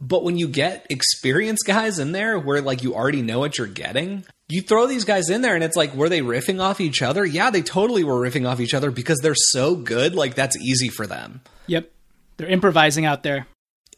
[0.00, 3.66] But when you get experienced guys in there where like you already know what you're
[3.66, 7.02] getting, you throw these guys in there and it's like, were they riffing off each
[7.02, 7.24] other?
[7.24, 10.14] Yeah, they totally were riffing off each other because they're so good.
[10.14, 11.40] Like that's easy for them.
[11.66, 11.90] Yep.
[12.36, 13.46] They're improvising out there.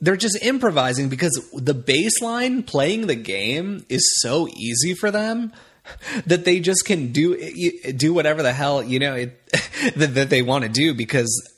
[0.00, 5.52] They're just improvising because the baseline playing the game is so easy for them
[6.26, 7.36] that they just can do
[7.92, 9.52] do whatever the hell you know it,
[9.96, 11.50] that, that they want to do because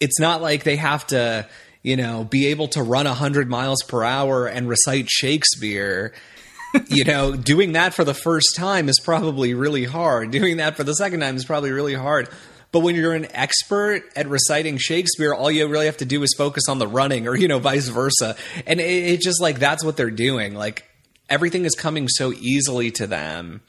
[0.00, 1.46] it's not like they have to
[1.86, 6.12] you know, be able to run 100 miles per hour and recite Shakespeare.
[6.88, 10.32] you know, doing that for the first time is probably really hard.
[10.32, 12.28] Doing that for the second time is probably really hard.
[12.72, 16.34] But when you're an expert at reciting Shakespeare, all you really have to do is
[16.36, 18.34] focus on the running or, you know, vice versa.
[18.66, 20.56] And it's it just like that's what they're doing.
[20.56, 20.84] Like
[21.28, 23.60] everything is coming so easily to them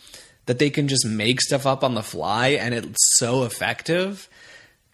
[0.46, 4.30] that they can just make stuff up on the fly and it's so effective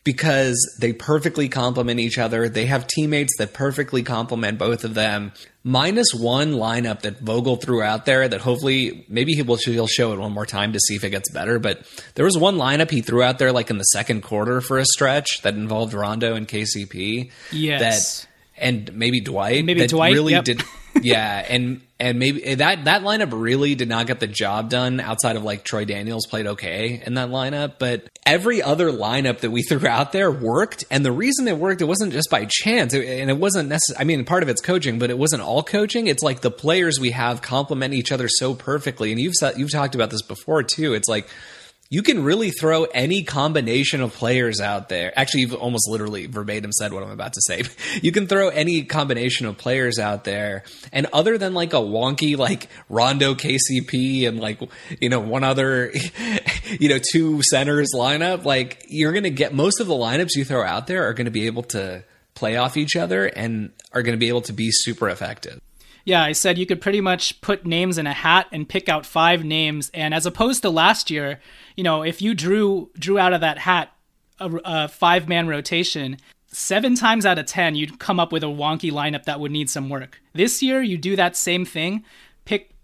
[0.03, 2.49] because they perfectly complement each other.
[2.49, 5.31] They have teammates that perfectly complement both of them.
[5.63, 10.11] Minus one lineup that Vogel threw out there that hopefully maybe he will he'll show
[10.11, 11.57] it one more time to see if it gets better.
[11.57, 14.77] But there was one lineup he threw out there like in the second quarter for
[14.77, 17.31] a stretch that involved Rondo and KCP.
[17.53, 18.23] Yes.
[18.23, 19.65] That and maybe Dwight.
[19.65, 20.43] Maybe Dwight really yep.
[20.43, 20.63] did.
[21.01, 24.99] yeah, and and maybe eh, that that lineup really did not get the job done.
[24.99, 29.51] Outside of like Troy Daniels played okay in that lineup, but every other lineup that
[29.51, 30.83] we threw out there worked.
[30.91, 34.01] And the reason it worked, it wasn't just by chance, it, and it wasn't necessary.
[34.01, 36.07] I mean, part of it's coaching, but it wasn't all coaching.
[36.07, 39.11] It's like the players we have complement each other so perfectly.
[39.11, 40.93] And you've you've talked about this before too.
[40.93, 41.27] It's like
[41.93, 45.13] you can really throw any combination of players out there.
[45.15, 47.61] Actually, you've almost literally verbatim said what I'm about to say.
[48.01, 50.63] you can throw any combination of players out there.
[50.91, 54.59] And other than like a wonky, like Rondo KCP and like,
[54.99, 55.93] you know, one other,
[56.79, 60.45] you know, two centers lineup, like you're going to get most of the lineups you
[60.45, 62.03] throw out there are going to be able to
[62.33, 65.61] play off each other and are going to be able to be super effective.
[66.05, 69.05] Yeah, I said you could pretty much put names in a hat and pick out
[69.05, 69.89] five names.
[69.93, 71.39] And as opposed to last year,
[71.77, 73.93] you know, if you drew drew out of that hat
[74.39, 78.47] a, a five man rotation, seven times out of ten you'd come up with a
[78.47, 80.21] wonky lineup that would need some work.
[80.33, 82.03] This year, you do that same thing,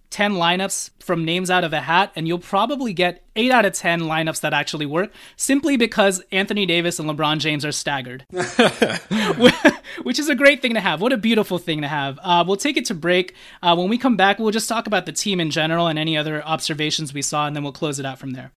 [0.10, 3.74] 10 lineups from names out of a hat, and you'll probably get 8 out of
[3.74, 8.26] 10 lineups that actually work simply because Anthony Davis and LeBron James are staggered.
[10.04, 11.02] Which is a great thing to have.
[11.02, 12.20] What a beautiful thing to have.
[12.22, 13.36] Uh, we'll take it to break.
[13.62, 16.18] Uh, when we come back, we'll just talk about the team in general and any
[16.18, 18.52] other observations we saw, and then we'll close it out from there.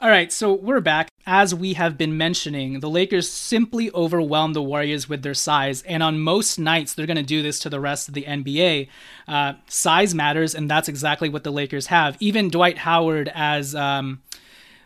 [0.00, 1.08] All right, so we're back.
[1.26, 6.04] As we have been mentioning, the Lakers simply overwhelm the Warriors with their size, and
[6.04, 8.86] on most nights, they're going to do this to the rest of the NBA.
[9.26, 12.16] Uh, size matters, and that's exactly what the Lakers have.
[12.20, 14.22] Even Dwight Howard, as um,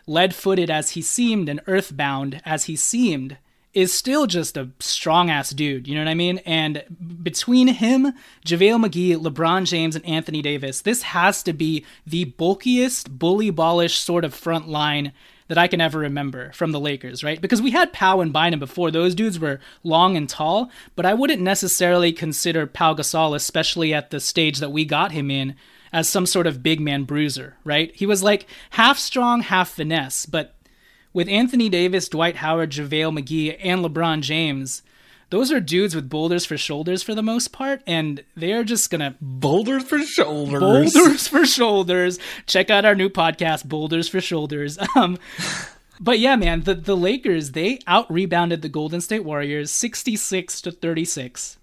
[0.07, 3.37] lead footed as he seemed and earthbound as he seemed,
[3.73, 5.87] is still just a strong ass dude.
[5.87, 6.39] You know what I mean?
[6.45, 6.83] And
[7.23, 8.13] between him,
[8.45, 13.97] JaVale McGee, LeBron James, and Anthony Davis, this has to be the bulkiest, bully ballish
[13.97, 15.11] sort of front line
[15.47, 17.41] that I can ever remember from the Lakers, right?
[17.41, 18.91] Because we had Pau and Bynum before.
[18.91, 24.09] Those dudes were long and tall, but I wouldn't necessarily consider Pau Gasol, especially at
[24.09, 25.55] the stage that we got him in,
[25.91, 27.91] as some sort of big man bruiser, right?
[27.93, 30.55] He was like half strong, half finesse, but
[31.13, 34.81] with Anthony Davis, Dwight Howard, JaVale McGee, and LeBron James,
[35.29, 38.91] those are dudes with boulders for shoulders for the most part, and they are just
[38.91, 40.93] gonna boulders for shoulders.
[40.93, 42.19] Boulders for shoulders.
[42.45, 44.77] Check out our new podcast, Boulders for Shoulders.
[44.95, 45.17] Um,
[45.99, 50.61] but yeah, man, the the Lakers they out rebounded the Golden State Warriors sixty six
[50.61, 51.57] to thirty six.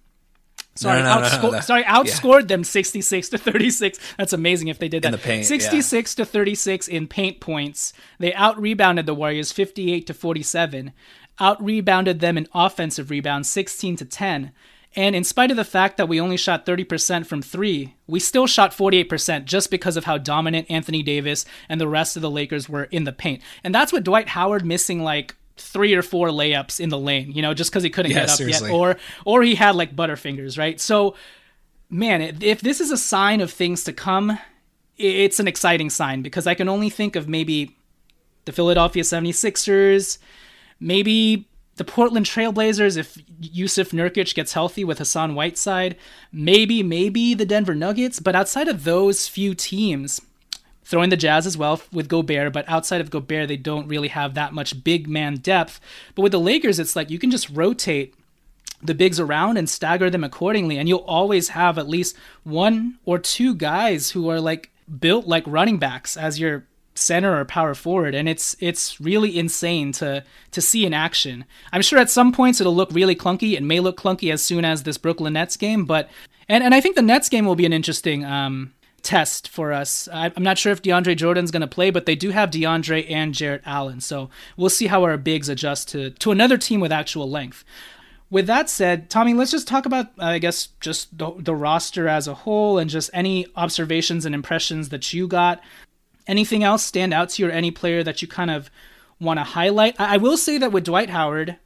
[0.75, 3.99] Sorry, No, no, outsco- no, sorry, outscored them 66 to 36.
[4.17, 5.09] That's amazing if they did that.
[5.09, 7.91] In the paint, 66 to 36 in paint points.
[8.19, 10.93] They out rebounded the Warriors 58 to 47.
[11.39, 14.51] Out rebounded them in offensive rebounds 16 to 10.
[14.95, 18.45] And in spite of the fact that we only shot 30% from three, we still
[18.45, 22.67] shot 48% just because of how dominant Anthony Davis and the rest of the Lakers
[22.67, 23.41] were in the paint.
[23.63, 27.41] And that's what Dwight Howard missing like three or four layups in the lane, you
[27.41, 28.69] know, just because he couldn't Yeah, get up seriously.
[28.71, 30.79] yet, or or he had like butterfingers, right?
[30.79, 31.15] So,
[31.89, 34.37] man, if this is a sign of things to come,
[34.97, 37.75] it's an exciting sign because I can only think of maybe
[38.45, 40.17] the Philadelphia 76ers,
[40.79, 45.95] maybe the Portland Trailblazers if Jusuf Nurkic gets healthy with Hassan Whiteside,
[46.31, 50.19] maybe maybe the Denver Nuggets, but outside of those few teams,
[50.83, 54.33] throwing the Jazz as well with Gobert, but outside of Gobert, they don't really have
[54.33, 55.79] that much big man depth.
[56.15, 58.13] But with the Lakers, it's like you can just rotate
[58.83, 63.19] the bigs around and stagger them accordingly, and you'll always have at least one or
[63.19, 68.13] two guys who are like built like running backs as your center or power forward
[68.13, 71.45] and it's it's really insane to to see in action.
[71.71, 74.65] I'm sure at some points it'll look really clunky and may look clunky as soon
[74.65, 76.09] as this Brooklyn Nets game, but
[76.49, 80.07] and and I think the Nets game will be an interesting um test for us.
[80.11, 83.09] I, I'm not sure if DeAndre Jordan's going to play, but they do have DeAndre
[83.09, 86.91] and Jarrett Allen, so we'll see how our bigs adjust to to another team with
[86.91, 87.63] actual length.
[88.29, 92.29] With that said, Tommy, let's just talk about, I guess, just the, the roster as
[92.29, 95.61] a whole and just any observations and impressions that you got.
[96.27, 98.71] Anything else stand out to you or any player that you kind of
[99.19, 99.99] want to highlight?
[99.99, 101.57] I, I will say that with Dwight Howard,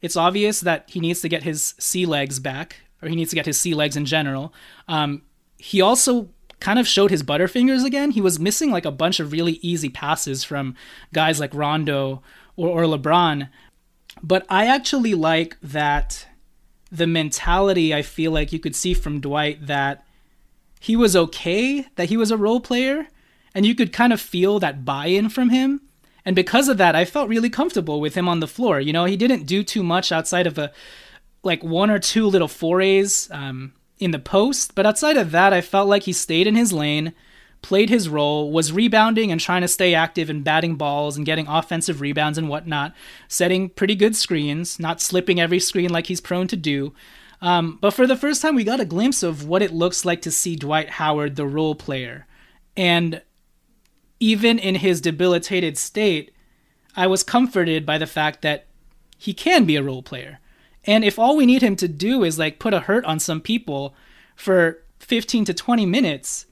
[0.00, 3.36] it's obvious that he needs to get his sea legs back, or he needs to
[3.36, 4.54] get his sea legs in general.
[4.88, 5.20] Um,
[5.58, 8.10] he also kind of showed his butterfingers again.
[8.10, 10.74] He was missing like a bunch of really easy passes from
[11.12, 12.22] guys like Rondo
[12.56, 13.48] or, or LeBron.
[14.22, 16.26] But I actually like that
[16.90, 20.04] the mentality I feel like you could see from Dwight that
[20.80, 23.08] he was okay, that he was a role player,
[23.54, 25.80] and you could kind of feel that buy in from him.
[26.24, 28.80] And because of that, I felt really comfortable with him on the floor.
[28.80, 30.72] You know, he didn't do too much outside of a
[31.42, 35.60] like one or two little forays um, in the post, but outside of that, I
[35.60, 37.14] felt like he stayed in his lane,
[37.62, 41.48] played his role, was rebounding and trying to stay active and batting balls and getting
[41.48, 42.94] offensive rebounds and whatnot,
[43.28, 46.92] setting pretty good screens, not slipping every screen like he's prone to do.
[47.40, 50.22] Um, but for the first time, we got a glimpse of what it looks like
[50.22, 52.26] to see Dwight Howard, the role player.
[52.76, 53.22] And
[54.20, 56.32] even in his debilitated state,
[56.96, 58.66] I was comforted by the fact that
[59.18, 60.38] he can be a role player.
[60.86, 63.40] And if all we need him to do is like put a hurt on some
[63.40, 63.94] people
[64.34, 66.46] for 15 to 20 minutes,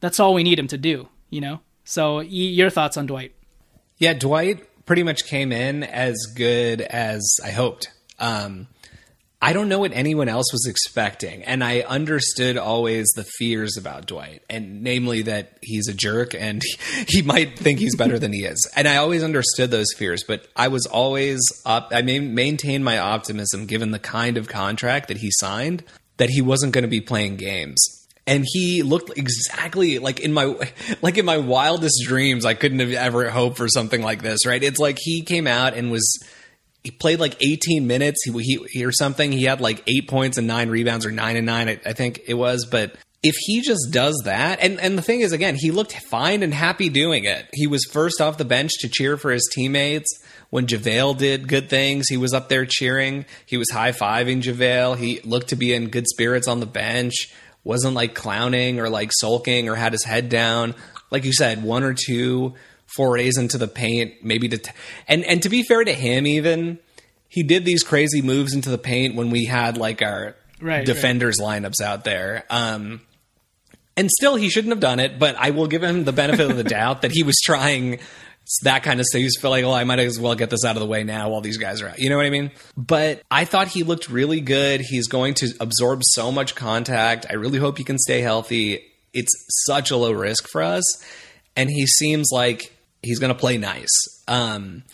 [0.00, 1.60] that's all we need him to do, you know?
[1.84, 3.34] So, your thoughts on Dwight?
[3.98, 7.90] Yeah, Dwight pretty much came in as good as I hoped.
[8.18, 8.68] Um,
[9.42, 14.04] I don't know what anyone else was expecting, and I understood always the fears about
[14.04, 16.62] Dwight, and namely that he's a jerk and
[17.08, 18.70] he might think he's better than he is.
[18.76, 21.88] And I always understood those fears, but I was always up.
[21.90, 25.84] I main, maintained my optimism given the kind of contract that he signed
[26.18, 30.54] that he wasn't going to be playing games and he looked exactly like in my
[31.02, 34.62] like in my wildest dreams i couldn't have ever hoped for something like this right
[34.62, 36.22] it's like he came out and was
[36.84, 40.38] he played like 18 minutes he, he, he or something he had like eight points
[40.38, 43.60] and nine rebounds or nine and nine I, I think it was but if he
[43.60, 47.24] just does that and and the thing is again he looked fine and happy doing
[47.24, 50.08] it he was first off the bench to cheer for his teammates
[50.50, 53.24] when JaVale did good things, he was up there cheering.
[53.46, 54.98] He was high fiving JaVale.
[54.98, 57.28] He looked to be in good spirits on the bench
[57.64, 60.74] wasn't like clowning or like sulking or had his head down.
[61.10, 62.54] Like you said, one or two
[62.96, 64.70] forays into the paint, maybe to, t-
[65.08, 66.78] and, and to be fair to him, even
[67.28, 71.38] he did these crazy moves into the paint when we had like our Right, defenders
[71.40, 72.44] lineups out there.
[72.50, 73.00] Um,
[73.96, 76.56] and still he shouldn't have done it, but I will give him the benefit of
[76.56, 78.00] the doubt that he was trying
[78.62, 79.20] that kind of stuff.
[79.20, 81.30] He's feel like, well, I might as well get this out of the way now
[81.30, 81.98] while these guys are out.
[81.98, 82.50] You know what I mean?
[82.76, 84.80] But I thought he looked really good.
[84.80, 87.26] He's going to absorb so much contact.
[87.30, 88.82] I really hope he can stay healthy.
[89.12, 89.32] It's
[89.66, 90.84] such a low risk for us.
[91.56, 92.72] And he seems like
[93.02, 93.90] he's going to play nice.
[94.28, 94.84] Um,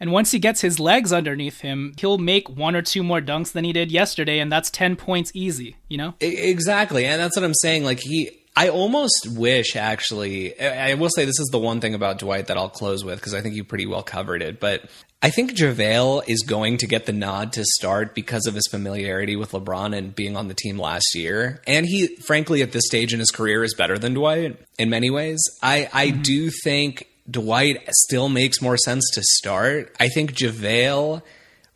[0.00, 3.52] and once he gets his legs underneath him, he'll make one or two more dunks
[3.52, 6.14] than he did yesterday, and that's 10 points easy, you know?
[6.20, 7.06] Exactly.
[7.06, 7.84] And that's what I'm saying.
[7.84, 12.18] Like, he, I almost wish, actually, I will say this is the one thing about
[12.18, 14.60] Dwight that I'll close with because I think you pretty well covered it.
[14.60, 14.90] But
[15.22, 19.36] I think JaVale is going to get the nod to start because of his familiarity
[19.36, 21.62] with LeBron and being on the team last year.
[21.66, 25.10] And he, frankly, at this stage in his career, is better than Dwight in many
[25.10, 25.40] ways.
[25.62, 26.22] I, I mm-hmm.
[26.22, 29.94] do think Dwight still makes more sense to start.
[29.98, 31.22] I think JaVale,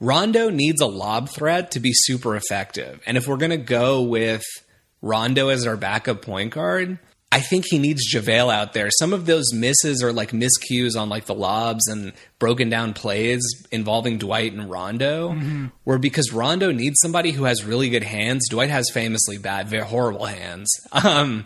[0.01, 3.01] Rondo needs a lob threat to be super effective.
[3.07, 4.45] And if we're going to go with
[5.01, 6.99] Rondo as our backup point guard,
[7.31, 8.91] I think he needs JaVale out there.
[8.91, 13.43] Some of those misses are like miscues on like the lobs and broken down plays
[13.71, 15.67] involving Dwight and Rondo, mm-hmm.
[15.85, 18.49] where because Rondo needs somebody who has really good hands.
[18.49, 20.71] Dwight has famously bad, very horrible hands.
[21.09, 21.45] Um,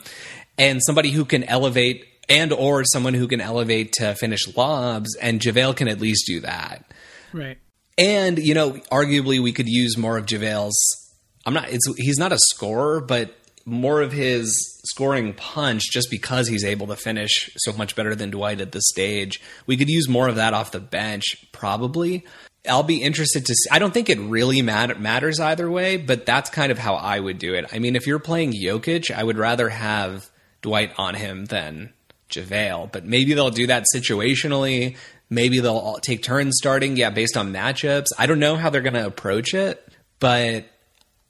[0.58, 5.40] and somebody who can elevate and or someone who can elevate to finish lobs, and
[5.40, 6.84] JaVale can at least do that.
[7.32, 7.58] Right.
[7.98, 11.02] And, you know, arguably we could use more of JaVale's
[11.44, 16.48] I'm not it's he's not a scorer, but more of his scoring punch just because
[16.48, 19.40] he's able to finish so much better than Dwight at this stage.
[19.66, 22.24] We could use more of that off the bench, probably.
[22.68, 23.70] I'll be interested to see.
[23.70, 27.18] I don't think it really matter, matters either way, but that's kind of how I
[27.18, 27.66] would do it.
[27.72, 31.92] I mean, if you're playing Jokic, I would rather have Dwight on him than
[32.32, 34.96] JaVale, but maybe they'll do that situationally.
[35.30, 38.08] Maybe they'll take turns starting, yeah, based on matchups.
[38.18, 39.86] I don't know how they're going to approach it,
[40.18, 40.66] but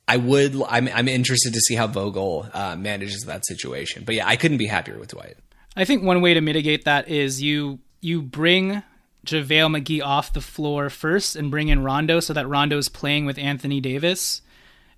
[0.09, 0.61] I would.
[0.69, 4.05] I'm, I'm interested to see how Vogel uh, manages that situation.
[4.05, 5.37] But yeah, I couldn't be happier with Dwight.
[5.77, 8.83] I think one way to mitigate that is you you bring
[9.25, 13.25] JaVale McGee off the floor first and bring in Rondo so that Rondo is playing
[13.25, 14.43] with Anthony Davis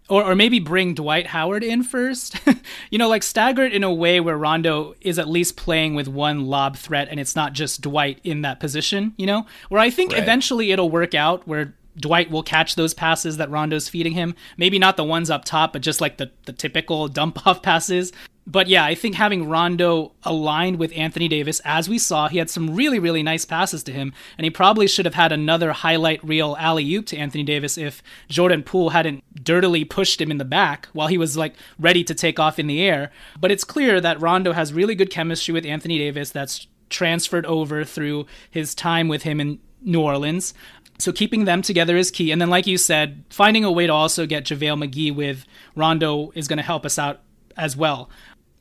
[0.08, 2.36] or, or maybe bring Dwight Howard in first.
[2.90, 6.08] you know, like stagger it in a way where Rondo is at least playing with
[6.08, 9.46] one lob threat and it's not just Dwight in that position, you know?
[9.68, 10.22] Where I think right.
[10.22, 14.34] eventually it'll work out where Dwight will catch those passes that Rondo's feeding him.
[14.56, 18.12] Maybe not the ones up top, but just like the, the typical dump off passes
[18.46, 22.50] but yeah, I think having Rondo aligned with Anthony Davis, as we saw, he had
[22.50, 26.22] some really, really nice passes to him, and he probably should have had another highlight
[26.22, 30.44] reel alley oop to Anthony Davis if Jordan Poole hadn't dirtily pushed him in the
[30.44, 33.10] back while he was like ready to take off in the air.
[33.40, 37.82] But it's clear that Rondo has really good chemistry with Anthony Davis that's transferred over
[37.82, 40.52] through his time with him in New Orleans.
[40.98, 42.30] So keeping them together is key.
[42.30, 46.30] And then, like you said, finding a way to also get JaVale McGee with Rondo
[46.34, 47.20] is going to help us out
[47.56, 48.10] as well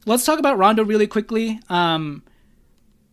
[0.05, 1.59] let's talk about Rondo really quickly.
[1.69, 2.23] Um,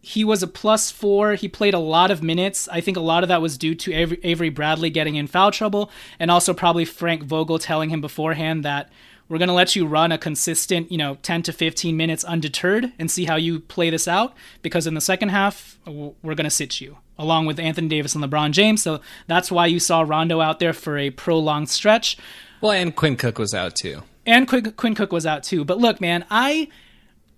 [0.03, 1.34] he was a plus four.
[1.34, 2.68] He played a lot of minutes.
[2.68, 5.51] I think a lot of that was due to Avery, Avery Bradley getting in foul
[5.51, 8.91] trouble, and also probably Frank Vogel telling him beforehand that
[9.28, 12.93] we're going to let you run a consistent, you know, 10 to 15 minutes undeterred
[12.99, 14.34] and see how you play this out.
[14.62, 18.24] Because in the second half, we're going to sit you along with Anthony Davis and
[18.24, 18.82] LeBron James.
[18.82, 22.16] So that's why you saw Rondo out there for a prolonged stretch.
[22.61, 25.64] Well, and Quinn Cook was out too and Quinn, Quinn Cook was out too.
[25.64, 26.68] But look, man, I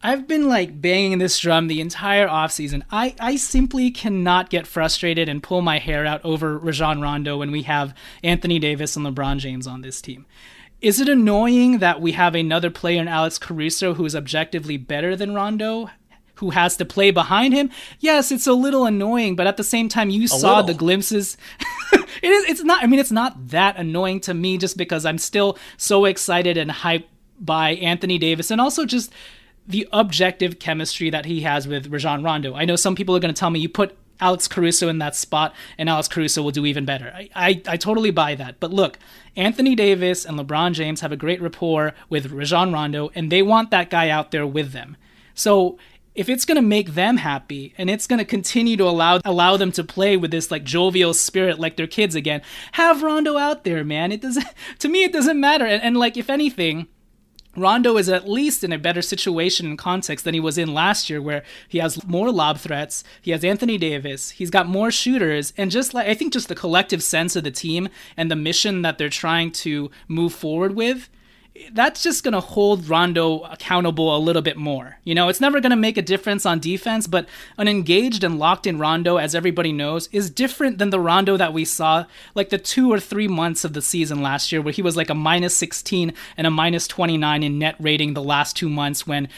[0.05, 2.83] I've been like banging this drum the entire offseason.
[2.91, 7.53] I, I simply cannot get frustrated and pull my hair out over Rajon Rondo when
[7.53, 10.27] we have Anthony Davis and LeBron James on this team.
[10.81, 15.15] Is it annoying that we have another player in Alex Caruso who is objectively better
[15.15, 15.91] than Rondo,
[16.43, 17.71] who has to play behind him?
[18.01, 20.65] Yes, it's a little annoying, but at the same time, you a saw little.
[20.65, 21.37] the glimpses.
[21.93, 22.51] it is.
[22.51, 22.83] It's not.
[22.83, 26.69] I mean, it's not that annoying to me, just because I'm still so excited and
[26.69, 27.05] hyped
[27.39, 29.13] by Anthony Davis, and also just
[29.69, 32.57] the objective chemistry that he has with Rajon Rondo.
[32.57, 35.15] I know some people are going to tell me you put Alex Caruso in that
[35.15, 37.13] spot, and Alex Caruso will do even better.
[37.15, 38.59] I, I, I, totally buy that.
[38.59, 38.99] But look,
[39.37, 43.71] Anthony Davis and LeBron James have a great rapport with Rajon Rondo, and they want
[43.71, 44.97] that guy out there with them.
[45.35, 45.79] So
[46.15, 49.57] if it's going to make them happy and it's going to continue to allow allow
[49.57, 52.43] them to play with this like jovial spirit like they're kids again,
[52.73, 54.13] have Rondo out there, man.
[54.13, 54.47] It doesn't
[54.81, 55.65] to me it doesn't matter.
[55.65, 56.89] And, and like if anything,
[57.55, 61.11] Rondo is at least in a better situation and context than he was in last
[61.11, 63.05] year, where he has more lob threats.
[63.21, 64.31] He has Anthony Davis.
[64.31, 67.51] He's got more shooters, and just like I think, just the collective sense of the
[67.51, 71.11] team and the mission that they're trying to move forward with
[71.73, 74.99] that's just going to hold Rondo accountable a little bit more.
[75.05, 77.29] You know, it's never going to make a difference on defense, but
[77.59, 81.53] an engaged and locked in Rondo, as everybody knows, is different than the Rondo that
[81.53, 84.81] we saw like the two or three months of the season last year, where he
[84.81, 88.71] was like a minus 16 and a minus 29 in net rating the last two
[88.71, 89.29] months when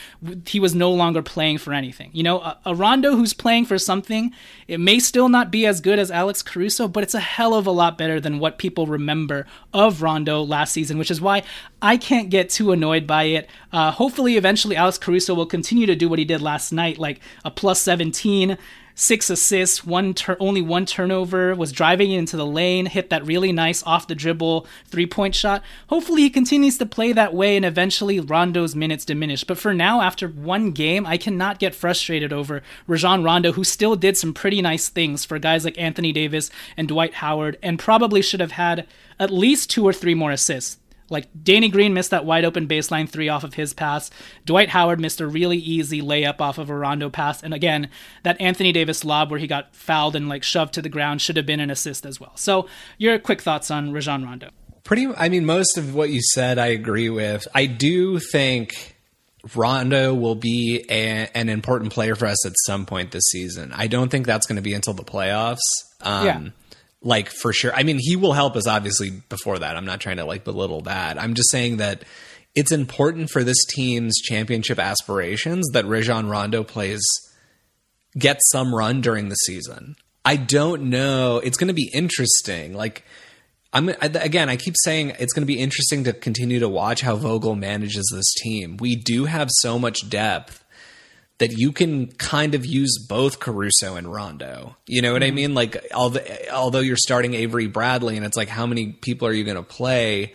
[0.47, 2.11] he was no longer playing for anything.
[2.13, 4.33] You know, a, a Rondo who's playing for something,
[4.69, 7.67] it may still not be as good as Alex Caruso, but it's a hell of
[7.67, 11.43] a lot better than what people remember of Rondo last season, which is why
[11.83, 13.49] I can't get too annoyed by it.
[13.73, 17.19] Uh, hopefully, eventually, Alex Caruso will continue to do what he did last night, like
[17.47, 18.59] a plus 17,
[18.95, 23.53] six assists, one tur- only one turnover, was driving into the lane, hit that really
[23.53, 25.63] nice off the dribble three point shot.
[25.87, 29.43] Hopefully, he continues to play that way and eventually Rondo's minutes diminish.
[29.43, 33.97] But for now, after one game, I cannot get frustrated over Rajon Rondo, who still
[33.97, 38.21] did some pretty nice things for guys like Anthony Davis and Dwight Howard, and probably
[38.21, 38.87] should have had
[39.19, 40.77] at least two or three more assists.
[41.11, 44.11] Like Danny Green missed that wide open baseline three off of his pass.
[44.45, 47.43] Dwight Howard missed a really easy layup off of a Rondo pass.
[47.43, 47.91] And again,
[48.23, 51.37] that Anthony Davis lob where he got fouled and like shoved to the ground should
[51.37, 52.33] have been an assist as well.
[52.37, 54.51] So your quick thoughts on Rajon Rondo?
[54.83, 57.47] Pretty I mean most of what you said I agree with.
[57.55, 58.97] I do think
[59.55, 63.73] Rondo will be a, an important player for us at some point this season.
[63.75, 65.59] I don't think that's going to be until the playoffs.
[66.01, 66.49] Um, yeah
[67.05, 67.73] like for sure.
[67.75, 69.77] I mean, he will help us obviously before that.
[69.77, 71.21] I'm not trying to like belittle that.
[71.21, 72.03] I'm just saying that
[72.55, 77.03] it's important for this team's championship aspirations that Rajon Rondo plays
[78.19, 79.97] get some run during the season.
[80.25, 81.39] I don't know.
[81.39, 82.73] It's going to be interesting.
[82.75, 83.05] Like
[83.75, 87.17] I'm again, I keep saying it's going to be interesting to continue to watch how
[87.17, 88.79] Vogel manages this team.
[88.79, 90.64] We do have so much depth
[91.45, 94.77] that you can kind of use both Caruso and Rondo.
[94.87, 95.33] You know what mm-hmm.
[95.33, 95.55] I mean?
[95.55, 99.45] Like, although, although you're starting Avery Bradley, and it's like, how many people are you
[99.45, 100.35] going to play?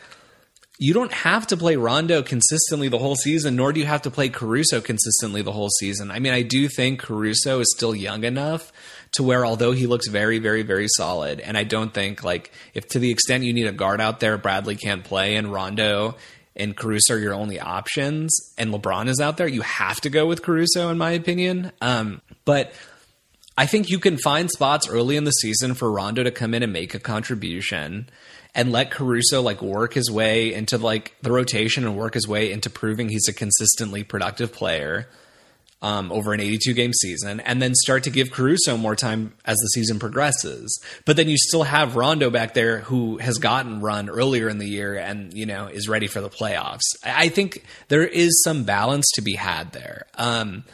[0.78, 4.12] You don't have to play Rondo consistently the whole season, nor do you have to
[4.12, 6.12] play Caruso consistently the whole season.
[6.12, 8.72] I mean, I do think Caruso is still young enough
[9.14, 12.88] to where, although he looks very, very, very solid, and I don't think like if
[12.89, 16.18] to the extent you need a guard out there, Bradley can't play, and Rondo
[16.60, 20.26] and Caruso are your only options, and LeBron is out there, you have to go
[20.26, 21.72] with Caruso, in my opinion.
[21.82, 22.74] Um, but
[23.57, 26.64] I think you can find spots early in the season for Rondo to come in
[26.64, 28.10] and make a contribution
[28.55, 32.51] and let Caruso like work his way into like the rotation and work his way
[32.51, 35.07] into proving he's a consistently productive player
[35.82, 39.58] um, over an 82 game season, and then start to give Caruso more time as
[39.58, 40.82] the season progresses.
[41.06, 44.68] But then you still have Rondo back there who has gotten run earlier in the
[44.68, 46.82] year and you know is ready for the playoffs.
[47.04, 50.06] I think there is some balance to be had there.
[50.16, 50.66] Um,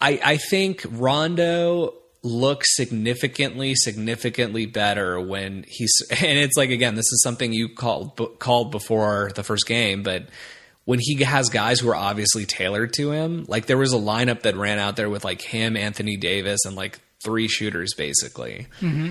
[0.00, 7.06] I, I think Rondo looks significantly significantly better when he's and it's like again this
[7.12, 10.24] is something you called called before the first game but
[10.88, 13.44] when he has guys who are obviously tailored to him.
[13.46, 16.76] Like there was a lineup that ran out there with like him, Anthony Davis, and
[16.76, 18.68] like three shooters basically.
[18.80, 19.10] Mm-hmm.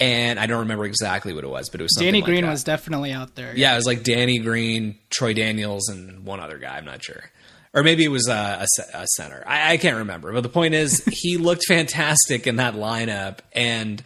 [0.00, 2.64] And I don't remember exactly what it was, but it was Danny like Green was
[2.64, 3.54] definitely out there.
[3.54, 6.78] Yeah, it was like Danny Green, Troy Daniels, and one other guy.
[6.78, 7.22] I'm not sure.
[7.74, 9.44] Or maybe it was a, a, a center.
[9.46, 10.32] I, I can't remember.
[10.32, 13.40] But the point is, he looked fantastic in that lineup.
[13.52, 14.02] And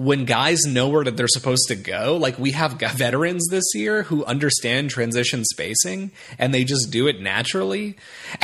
[0.00, 4.04] when guys know where that they're supposed to go, like we have veterans this year
[4.04, 7.98] who understand transition spacing and they just do it naturally.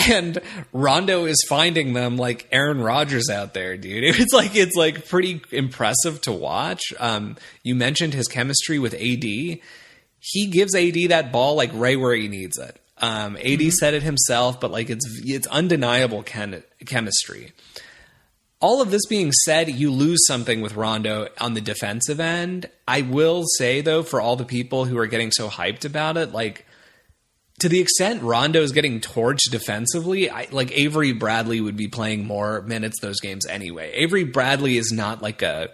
[0.06, 0.38] And
[0.74, 4.04] Rondo is finding them like Aaron Rodgers out there, dude.
[4.26, 6.82] It's like it's like pretty impressive to watch.
[6.98, 9.24] Um, you mentioned his chemistry with AD.
[9.24, 12.78] He gives AD that ball like right where he needs it.
[12.98, 13.70] Um, AD mm-hmm.
[13.70, 17.52] said it himself, but like it's it's undeniable chem- chemistry
[18.60, 22.66] all of this being said, you lose something with Rondo on the defensive end.
[22.88, 26.32] I will say though, for all the people who are getting so hyped about it,
[26.32, 26.66] like
[27.60, 32.26] to the extent Rondo is getting torched defensively, I, like Avery Bradley would be playing
[32.26, 33.92] more minutes those games anyway.
[33.94, 35.70] Avery Bradley is not like a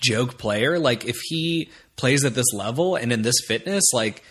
[0.00, 0.78] joke player.
[0.78, 4.22] Like if he plays at this level and in this fitness, like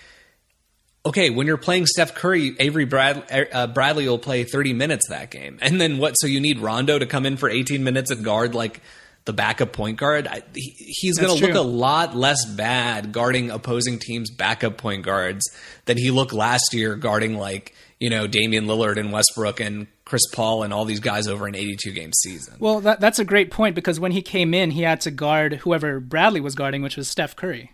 [1.06, 5.32] okay, when you're playing Steph Curry, Avery Brad, uh, Bradley will play 30 minutes that
[5.32, 5.60] game.
[5.62, 6.14] And then what?
[6.14, 8.82] So you need Rondo to come in for 18 minutes at guard like
[9.26, 10.28] the backup point guard.
[10.28, 15.04] I, he, he's going to look a lot less bad guarding opposing teams' backup point
[15.04, 15.50] guards
[15.86, 20.26] than he looked last year guarding like, you know, Damian Lillard and Westbrook and Chris
[20.34, 22.56] Paul and all these guys over an 82 game season.
[22.60, 25.56] Well, that, that's a great point because when he came in, he had to guard
[25.58, 27.74] whoever Bradley was guarding, which was Steph Curry.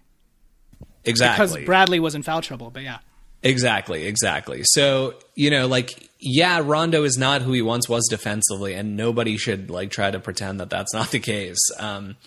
[1.05, 1.45] Exactly.
[1.45, 2.99] Because Bradley was in foul trouble, but yeah.
[3.45, 4.61] Exactly, exactly.
[4.63, 9.37] So, you know, like, yeah, Rondo is not who he once was defensively, and nobody
[9.37, 11.59] should, like, try to pretend that that's not the case.
[11.79, 12.17] Um,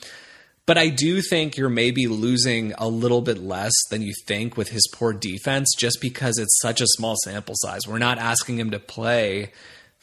[0.65, 4.69] But I do think you're maybe losing a little bit less than you think with
[4.69, 7.89] his poor defense just because it's such a small sample size.
[7.89, 9.51] We're not asking him to play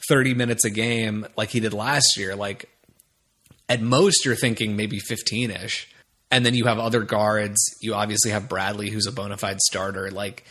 [0.08, 2.34] 30 minutes a game like he did last year.
[2.34, 2.68] Like
[3.68, 5.88] at most, you're thinking maybe 15 ish.
[6.32, 7.60] And then you have other guards.
[7.80, 10.10] You obviously have Bradley, who's a bona fide starter.
[10.10, 10.44] Like,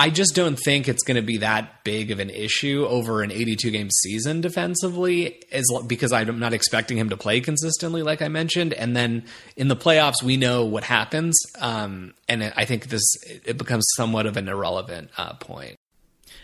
[0.00, 3.30] I just don't think it's going to be that big of an issue over an
[3.30, 8.28] 82 game season defensively, as because I'm not expecting him to play consistently, like I
[8.28, 8.72] mentioned.
[8.72, 9.24] And then
[9.56, 13.02] in the playoffs, we know what happens, um, and I think this
[13.44, 15.76] it becomes somewhat of an irrelevant uh, point.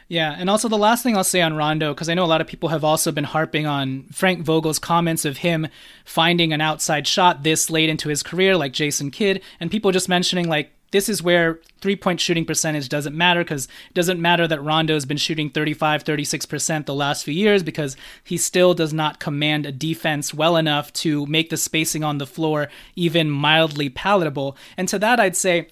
[0.06, 2.42] Yeah, and also the last thing I'll say on Rondo, because I know a lot
[2.42, 5.66] of people have also been harping on Frank Vogel's comments of him
[6.04, 10.10] finding an outside shot this late into his career, like Jason Kidd, and people just
[10.10, 14.48] mentioning like this is where three point shooting percentage doesn't matter because it doesn't matter
[14.48, 19.20] that Rondo's been shooting 35, 36% the last few years because he still does not
[19.20, 24.56] command a defense well enough to make the spacing on the floor even mildly palatable.
[24.78, 25.68] And to that, I'd say,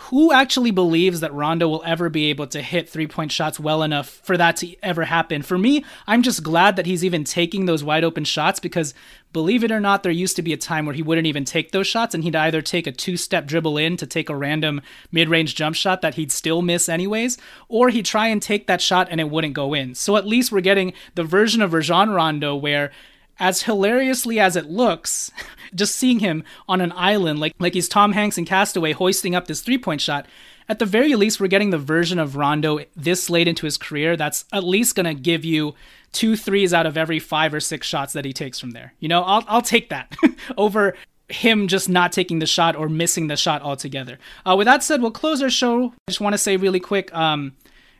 [0.00, 3.82] who actually believes that Rondo will ever be able to hit three point shots well
[3.82, 5.42] enough for that to ever happen?
[5.42, 8.92] For me, I'm just glad that he's even taking those wide open shots because
[9.32, 11.70] believe it or not, there used to be a time where he wouldn't even take
[11.70, 14.80] those shots and he'd either take a two step dribble in to take a random
[15.12, 17.38] mid range jump shot that he'd still miss anyways,
[17.68, 19.94] or he'd try and take that shot and it wouldn't go in.
[19.94, 22.90] So at least we're getting the version of Rajon Rondo where
[23.38, 25.30] as hilariously as it looks,
[25.74, 29.46] just seeing him on an island like like he's Tom Hanks in Castaway hoisting up
[29.46, 30.26] this three-point shot,
[30.68, 34.16] at the very least we're getting the version of Rondo this late into his career
[34.16, 35.74] that's at least to give you
[36.12, 38.94] two threes out of every 5 or 6 shots that he takes from there.
[39.00, 40.16] You know, I'll I'll take that
[40.56, 40.96] over
[41.28, 44.18] him just not taking the shot or missing the shot altogether.
[44.44, 45.86] Uh, with that said, we'll close our show.
[45.86, 47.54] I just want to say really quick um,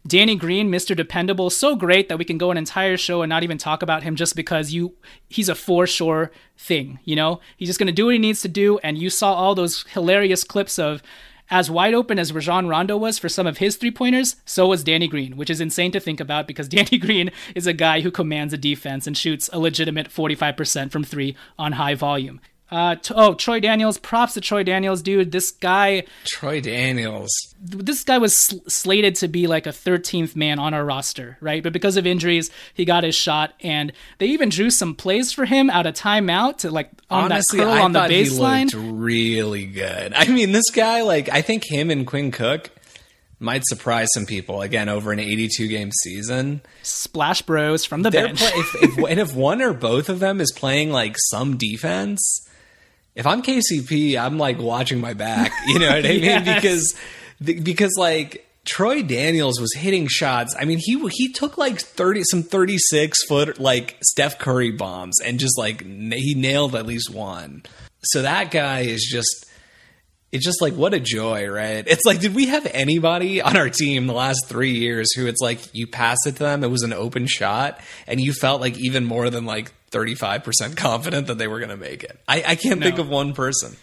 [0.07, 0.95] Danny Green, Mr.
[0.95, 4.03] Dependable, so great that we can go an entire show and not even talk about
[4.03, 4.95] him just because you
[5.29, 7.41] he's a for sure thing, you know?
[7.57, 9.85] He's just going to do what he needs to do and you saw all those
[9.89, 11.03] hilarious clips of
[11.51, 14.85] as wide open as Rajon Rondo was for some of his three pointers, so was
[14.85, 18.11] Danny Green, which is insane to think about because Danny Green is a guy who
[18.11, 22.41] commands a defense and shoots a legitimate 45% from three on high volume.
[22.71, 23.99] Uh, oh, Troy Daniels.
[23.99, 25.31] Props to Troy Daniels, dude.
[25.31, 26.05] This guy.
[26.25, 27.31] Troy Daniels.
[27.61, 31.63] This guy was sl- slated to be like a 13th man on our roster, right?
[31.63, 35.45] But because of injuries, he got his shot, and they even drew some plays for
[35.45, 38.71] him out of timeout to like on Honestly, that curl I on the baseline.
[38.71, 40.13] He looked really good.
[40.15, 42.71] I mean, this guy, like, I think him and Quinn Cook
[43.39, 46.63] might surprise some people again over an 82 game season.
[46.83, 48.39] Splash Bros from the They're bench.
[48.39, 52.49] play- if, if, and if one or both of them is playing like some defense,
[53.15, 55.53] if I'm KCP, I'm like watching my back.
[55.67, 56.23] You know what I mean?
[56.23, 56.55] Yes.
[56.55, 56.95] Because
[57.63, 60.55] because like Troy Daniels was hitting shots.
[60.59, 65.21] I mean, he he took like thirty some thirty six foot like Steph Curry bombs
[65.25, 67.63] and just like he nailed at least one.
[68.03, 69.47] So that guy is just.
[70.33, 71.85] It's just like what a joy, right?
[71.87, 75.41] It's like, did we have anybody on our team the last three years who it's
[75.41, 78.77] like you pass it to them, it was an open shot, and you felt like
[78.77, 82.19] even more than like thirty five percent confident that they were going to make it?
[82.29, 83.77] I, I can't think of one person.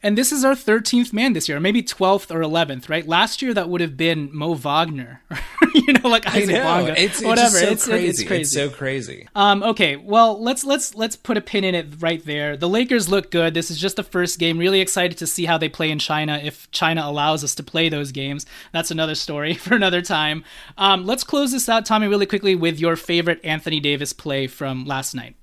[0.00, 3.06] And this is our 13th man this year, maybe 12th or 11th, right?
[3.06, 5.22] Last year that would have been Mo Wagner,
[5.74, 7.58] you know, like Isaac know Bonga, it's, it's whatever.
[7.58, 8.06] so it's, crazy.
[8.08, 8.40] it's crazy.
[8.42, 9.28] It's so crazy.
[9.34, 12.56] Um, okay, well let's let's let's put a pin in it right there.
[12.56, 13.54] The Lakers look good.
[13.54, 14.56] This is just the first game.
[14.56, 16.40] Really excited to see how they play in China.
[16.40, 20.44] If China allows us to play those games, that's another story for another time.
[20.76, 24.84] Um, let's close this out, Tommy, really quickly with your favorite Anthony Davis play from
[24.84, 25.34] last night.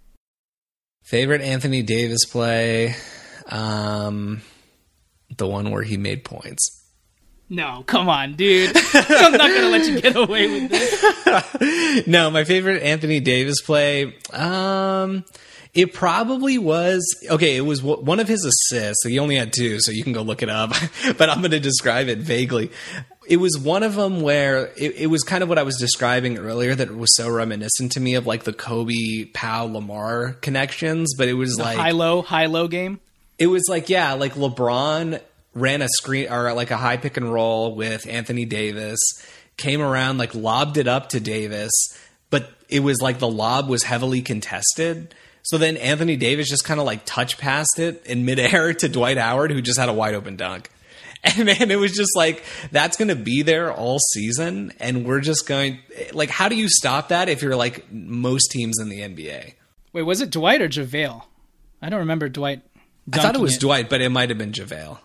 [1.04, 2.96] Favorite Anthony Davis play,
[3.48, 4.42] um,
[5.38, 6.82] the one where he made points.
[7.48, 8.76] No, come on, dude.
[8.76, 12.08] I'm not gonna let you get away with this.
[12.08, 14.16] no, my favorite Anthony Davis play.
[14.34, 15.26] Um,
[15.76, 17.58] it probably was okay.
[17.58, 19.06] It was w- one of his assists.
[19.06, 20.72] He only had two, so you can go look it up.
[21.18, 22.72] but I'm going to describe it vaguely.
[23.28, 26.38] It was one of them where it, it was kind of what I was describing
[26.38, 26.76] earlier.
[26.76, 31.14] That was so reminiscent to me of like the Kobe, Pau, Lamar connections.
[31.16, 33.02] But it was like high low, high low game.
[33.38, 35.22] It was like yeah, like LeBron
[35.54, 39.00] ran a screen or like a high pick and roll with Anthony Davis,
[39.58, 41.72] came around like lobbed it up to Davis,
[42.30, 45.16] but it was like the lob was heavily contested.
[45.44, 49.18] So then Anthony Davis just kind of like touch passed it in midair to Dwight
[49.18, 50.70] Howard, who just had a wide open dunk.
[51.28, 55.22] And man, it was just like that's going to be there all season, and we're
[55.22, 55.80] just going
[56.14, 59.54] like, how do you stop that if you're like most teams in the NBA?
[59.92, 61.24] Wait, was it Dwight or JaVale?
[61.82, 62.62] I don't remember Dwight.
[63.14, 65.00] I thought it was Dwight, but it might have been JaVale.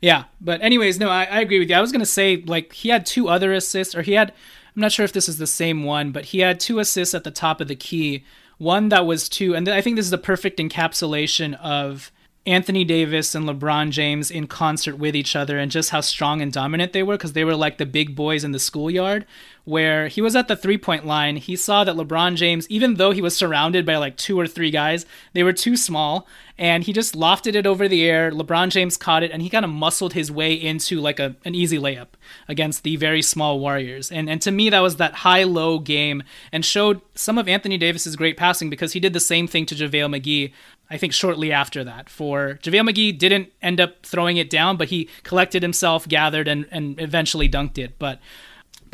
[0.00, 1.76] Yeah, but anyways, no, I, I agree with you.
[1.76, 4.32] I was gonna say like he had two other assists, or he had.
[4.76, 7.22] I'm not sure if this is the same one, but he had two assists at
[7.22, 8.24] the top of the key.
[8.58, 12.10] One that was two, and I think this is the perfect encapsulation of
[12.46, 16.52] Anthony Davis and LeBron James in concert with each other and just how strong and
[16.52, 19.24] dominant they were because they were like the big boys in the schoolyard.
[19.64, 23.12] Where he was at the three point line, he saw that LeBron James, even though
[23.12, 26.26] he was surrounded by like two or three guys, they were too small
[26.58, 28.30] and he just lofted it over the air.
[28.30, 31.54] LeBron James caught it and he kind of muscled his way into like a, an
[31.54, 32.08] easy layup
[32.46, 34.12] against the very small Warriors.
[34.12, 37.78] And and to me that was that high low game and showed some of Anthony
[37.78, 40.52] Davis's great passing because he did the same thing to JaVale McGee
[40.90, 42.10] I think shortly after that.
[42.10, 46.66] For JaVale McGee didn't end up throwing it down, but he collected himself, gathered, and,
[46.70, 47.98] and eventually dunked it.
[47.98, 48.20] But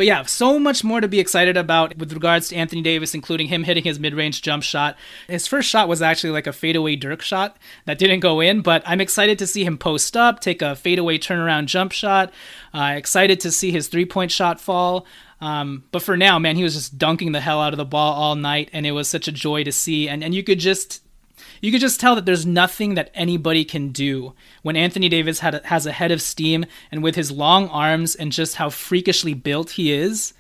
[0.00, 3.48] but yeah, so much more to be excited about with regards to Anthony Davis, including
[3.48, 4.96] him hitting his mid-range jump shot.
[5.28, 8.82] His first shot was actually like a fadeaway Dirk shot that didn't go in, but
[8.86, 12.32] I'm excited to see him post up, take a fadeaway turnaround jump shot.
[12.72, 15.04] Uh, excited to see his three-point shot fall.
[15.38, 18.14] Um, but for now, man, he was just dunking the hell out of the ball
[18.14, 20.08] all night, and it was such a joy to see.
[20.08, 21.02] And and you could just
[21.60, 25.64] you could just tell that there's nothing that anybody can do when Anthony Davis had,
[25.66, 29.70] has a head of steam and with his long arms and just how freakishly built
[29.70, 30.34] he is.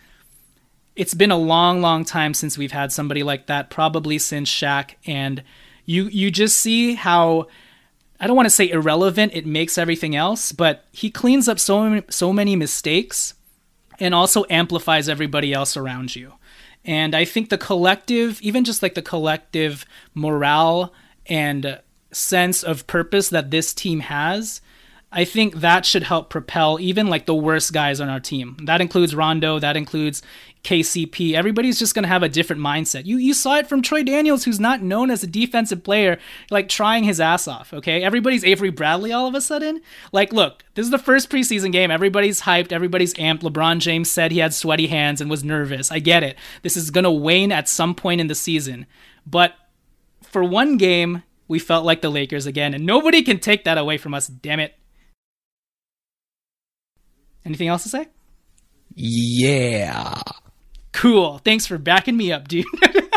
[0.96, 4.94] It's been a long, long time since we've had somebody like that, probably since Shaq.
[5.06, 5.42] And
[5.86, 7.48] you you just see how
[8.18, 12.02] I don't want to say irrelevant it makes everything else, but he cleans up so
[12.10, 13.34] so many mistakes
[13.98, 16.34] and also amplifies everybody else around you.
[16.84, 20.92] And I think the collective, even just like the collective morale
[21.26, 21.80] and
[22.12, 24.60] sense of purpose that this team has,
[25.12, 28.56] I think that should help propel even like the worst guys on our team.
[28.64, 30.22] That includes Rondo, that includes
[30.62, 31.34] KCP.
[31.34, 33.06] Everybody's just going to have a different mindset.
[33.06, 36.18] You you saw it from Troy Daniels who's not known as a defensive player
[36.50, 38.02] like trying his ass off, okay?
[38.02, 39.80] Everybody's Avery Bradley all of a sudden.
[40.12, 41.90] Like look, this is the first preseason game.
[41.90, 43.40] Everybody's hyped, everybody's amped.
[43.40, 45.90] LeBron James said he had sweaty hands and was nervous.
[45.90, 46.36] I get it.
[46.62, 48.86] This is going to wane at some point in the season.
[49.26, 49.54] But
[50.22, 53.98] for one game, we felt like the Lakers again, and nobody can take that away
[53.98, 54.74] from us, damn it.
[57.44, 58.06] Anything else to say?
[58.94, 60.20] Yeah.
[60.92, 61.38] Cool.
[61.38, 62.66] Thanks for backing me up, dude.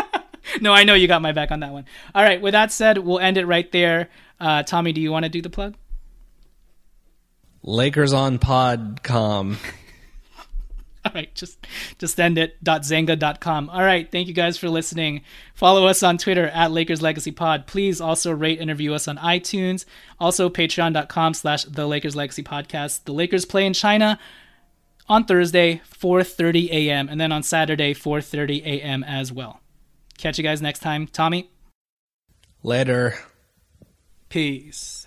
[0.60, 1.86] no, I know you got my back on that one.
[2.14, 2.40] All right.
[2.40, 4.08] With that said, we'll end it right there.
[4.40, 5.74] Uh, Tommy, do you want to do the plug?
[7.64, 9.58] LakersOnPod.com.
[11.04, 11.58] All right, just
[11.98, 12.56] just end it.
[12.82, 13.68] Zanga.com.
[13.68, 15.20] All right, thank you guys for listening.
[15.54, 17.66] Follow us on Twitter at Lakers Legacy Pod.
[17.66, 19.84] Please also rate and review us on iTunes.
[20.18, 23.04] Also, patreon.com slash the Lakers Legacy Podcast.
[23.04, 24.18] The Lakers play in China
[25.08, 27.08] on Thursday, 4:30 a.m.
[27.08, 29.04] and then on Saturday, 4:30 a.m.
[29.04, 29.60] as well.
[30.18, 31.06] Catch you guys next time.
[31.06, 31.50] Tommy.
[32.62, 33.18] Later.
[34.28, 35.06] Peace.